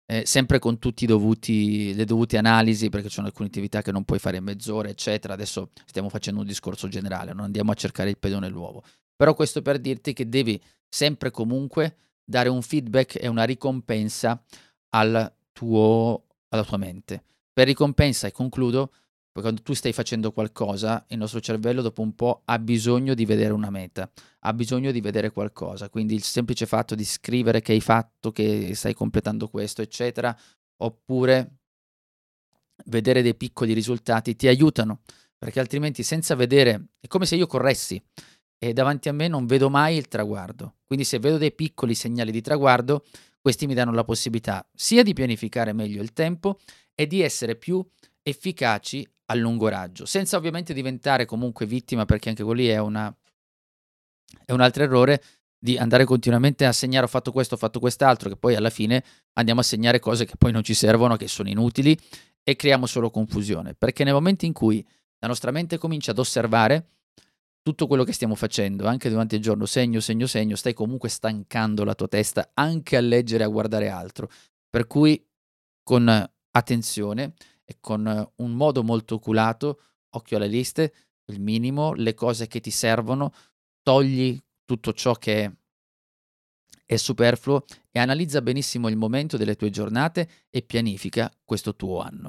Eh, 0.07 0.27
sempre 0.27 0.59
con 0.59 0.81
tutte 0.81 1.07
le 1.07 2.05
dovute 2.05 2.37
analisi, 2.37 2.89
perché 2.89 3.07
ci 3.07 3.15
sono 3.15 3.29
alcune 3.29 3.47
attività 3.47 3.83
che 3.83 3.93
non 3.93 4.05
puoi 4.05 4.19
fare 4.19 4.39
in 4.39 4.43
mezz'ora, 4.43 4.89
eccetera. 4.89 5.35
Adesso 5.35 5.71
stiamo 5.87 6.09
facendo 6.09 6.41
un 6.41 6.47
discorso 6.47 6.89
generale, 6.89 7.33
non 7.33 7.45
andiamo 7.45 7.71
a 7.71 7.75
cercare 7.75 8.11
il 8.11 8.19
pedone 8.19 8.49
nuovo. 8.49 8.83
Però 9.15 9.33
questo 9.35 9.63
per 9.63 9.79
dirti 9.79 10.13
che 10.13 10.29
devi 10.29 10.61
sempre 10.89 11.31
comunque 11.31 11.97
dare 12.25 12.49
un 12.49 12.63
feedback 12.63 13.23
e 13.23 13.29
una 13.29 13.45
ricompensa 13.45 14.43
al 14.91 15.33
tuo, 15.53 16.25
alla 16.49 16.65
tua 16.65 16.79
mente. 16.79 17.23
Per 17.53 17.67
ricompensa, 17.67 18.27
e 18.27 18.33
concludo, 18.33 18.93
quando 19.33 19.63
tu 19.63 19.75
stai 19.75 19.93
facendo 19.93 20.31
qualcosa, 20.33 21.05
il 21.09 21.19
nostro 21.19 21.41
cervello 21.41 21.83
dopo 21.83 22.03
un 22.03 22.15
po' 22.15 22.43
ha 22.45 22.59
bisogno 22.59 23.15
di 23.15 23.25
vedere 23.25 23.53
una 23.53 23.71
meta, 23.71 24.09
ha 24.41 24.53
bisogno 24.53 24.93
di 24.93 25.01
vedere 25.01 25.31
qualcosa. 25.33 25.89
Quindi 25.89 26.15
il 26.15 26.23
semplice 26.23 26.67
fatto 26.67 26.95
di 26.95 27.05
scrivere 27.05 27.61
che 27.61 27.73
hai 27.73 27.81
fatto, 27.81 28.31
che 28.31 28.75
stai 28.75 28.95
completando 28.95 29.49
questo, 29.49 29.83
eccetera, 29.83 30.37
oppure 30.79 31.59
vedere 32.87 33.23
dei 33.23 33.35
piccoli 33.35 33.73
risultati 33.73 34.37
ti 34.37 34.47
aiutano, 34.47 35.01
perché 35.37 35.61
altrimenti 35.61 36.03
senza 36.03 36.35
vedere, 36.35 36.89
è 37.01 37.07
come 37.09 37.27
se 37.27 37.37
io 37.37 37.47
corressi 37.47 38.01
e 38.69 38.73
davanti 38.73 39.11
a 39.11 39.13
me 39.13 39.29
non 39.29 39.45
vedo 39.45 39.69
mai 39.69 39.97
il 39.97 40.09
traguardo. 40.09 40.77
Quindi 40.87 41.05
se 41.05 41.19
vedo 41.19 41.37
dei 41.37 41.53
piccoli 41.53 41.95
segnali 41.95 42.33
di 42.33 42.41
traguardo, 42.41 43.05
questi 43.39 43.67
mi 43.67 43.75
danno 43.75 43.93
la 43.93 44.05
possibilità 44.05 44.67
sia 44.75 45.03
di 45.03 45.13
pianificare 45.13 45.75
meglio 45.75 46.01
il 46.01 46.15
tempo 46.15 46.59
e 46.95 47.07
di 47.07 47.21
essere 47.21 47.57
più 47.57 47.87
efficaci 48.23 49.07
a 49.27 49.35
lungo 49.35 49.69
raggio, 49.69 50.07
senza 50.07 50.39
ovviamente 50.39 50.73
diventare 50.73 51.27
comunque 51.27 51.67
vittima, 51.67 52.07
perché 52.07 52.31
anche 52.31 52.43
quelli 52.43 52.67
è, 52.67 52.79
una, 52.79 53.15
è 54.47 54.53
un 54.53 54.61
altro 54.63 54.83
errore 54.83 55.23
di 55.59 55.77
andare 55.77 56.07
continuamente 56.07 56.65
a 56.65 56.73
segnare 56.73 57.05
ho 57.05 57.09
fatto 57.09 57.33
questo, 57.33 57.57
ho 57.57 57.59
fatto 57.59 57.81
quest'altro, 57.81 58.31
che 58.31 58.37
poi 58.37 58.55
alla 58.55 58.71
fine 58.71 59.05
andiamo 59.35 59.61
a 59.61 59.65
segnare 59.65 59.99
cose 59.99 60.25
che 60.25 60.37
poi 60.39 60.53
non 60.53 60.63
ci 60.63 60.73
servono, 60.73 61.17
che 61.17 61.29
sono 61.29 61.51
inutili 61.51 61.99
e 62.43 62.57
creiamo 62.57 62.87
solo 62.87 63.11
confusione, 63.11 63.75
perché 63.75 64.05
nel 64.05 64.15
momento 64.15 64.47
in 64.47 64.55
cui 64.55 64.87
la 65.19 65.29
nostra 65.29 65.51
mente 65.51 65.77
comincia 65.77 66.13
ad 66.13 66.19
osservare 66.19 66.89
tutto 67.65 67.87
quello 67.87 68.05
che 68.05 68.13
stiamo 68.13 68.35
facendo, 68.35 68.87
anche 68.87 69.09
durante 69.09 69.37
il 69.37 69.43
giorno, 69.43 69.65
segno, 69.65 69.99
segno, 69.99 70.27
segno, 70.27 70.55
stai 70.55 70.75
comunque 70.75 71.09
stancando 71.09 71.83
la 71.83 71.95
tua 71.95 72.09
testa 72.09 72.51
anche 72.53 72.99
a 72.99 73.01
leggere 73.01 73.43
e 73.43 73.47
a 73.47 73.51
guardare 73.51 73.89
altro. 73.89 74.29
Per 74.69 74.87
cui 74.87 75.27
con 75.83 76.31
attenzione 76.51 77.33
e 77.65 77.79
con 77.81 78.33
un 78.37 78.51
modo 78.53 78.83
molto 78.83 79.15
oculato, 79.15 79.81
occhio 80.11 80.37
alle 80.37 80.47
liste, 80.47 80.93
il 81.33 81.41
minimo, 81.41 81.95
le 81.95 82.13
cose 82.13 82.49
che 82.49 82.61
ti 82.61 82.71
servono, 82.71 83.33
togli 83.83 84.39
tutto 84.67 84.93
ciò 84.93 85.15
che 85.15 85.51
è 86.85 86.97
superfluo 86.97 87.65
e 87.91 87.99
analizza 87.99 88.43
benissimo 88.43 88.89
il 88.89 88.97
momento 88.97 89.39
delle 89.39 89.57
tue 89.57 89.71
giornate 89.71 90.29
e 90.51 90.61
pianifica 90.61 91.33
questo 91.43 91.75
tuo 91.75 92.01
anno. 92.01 92.29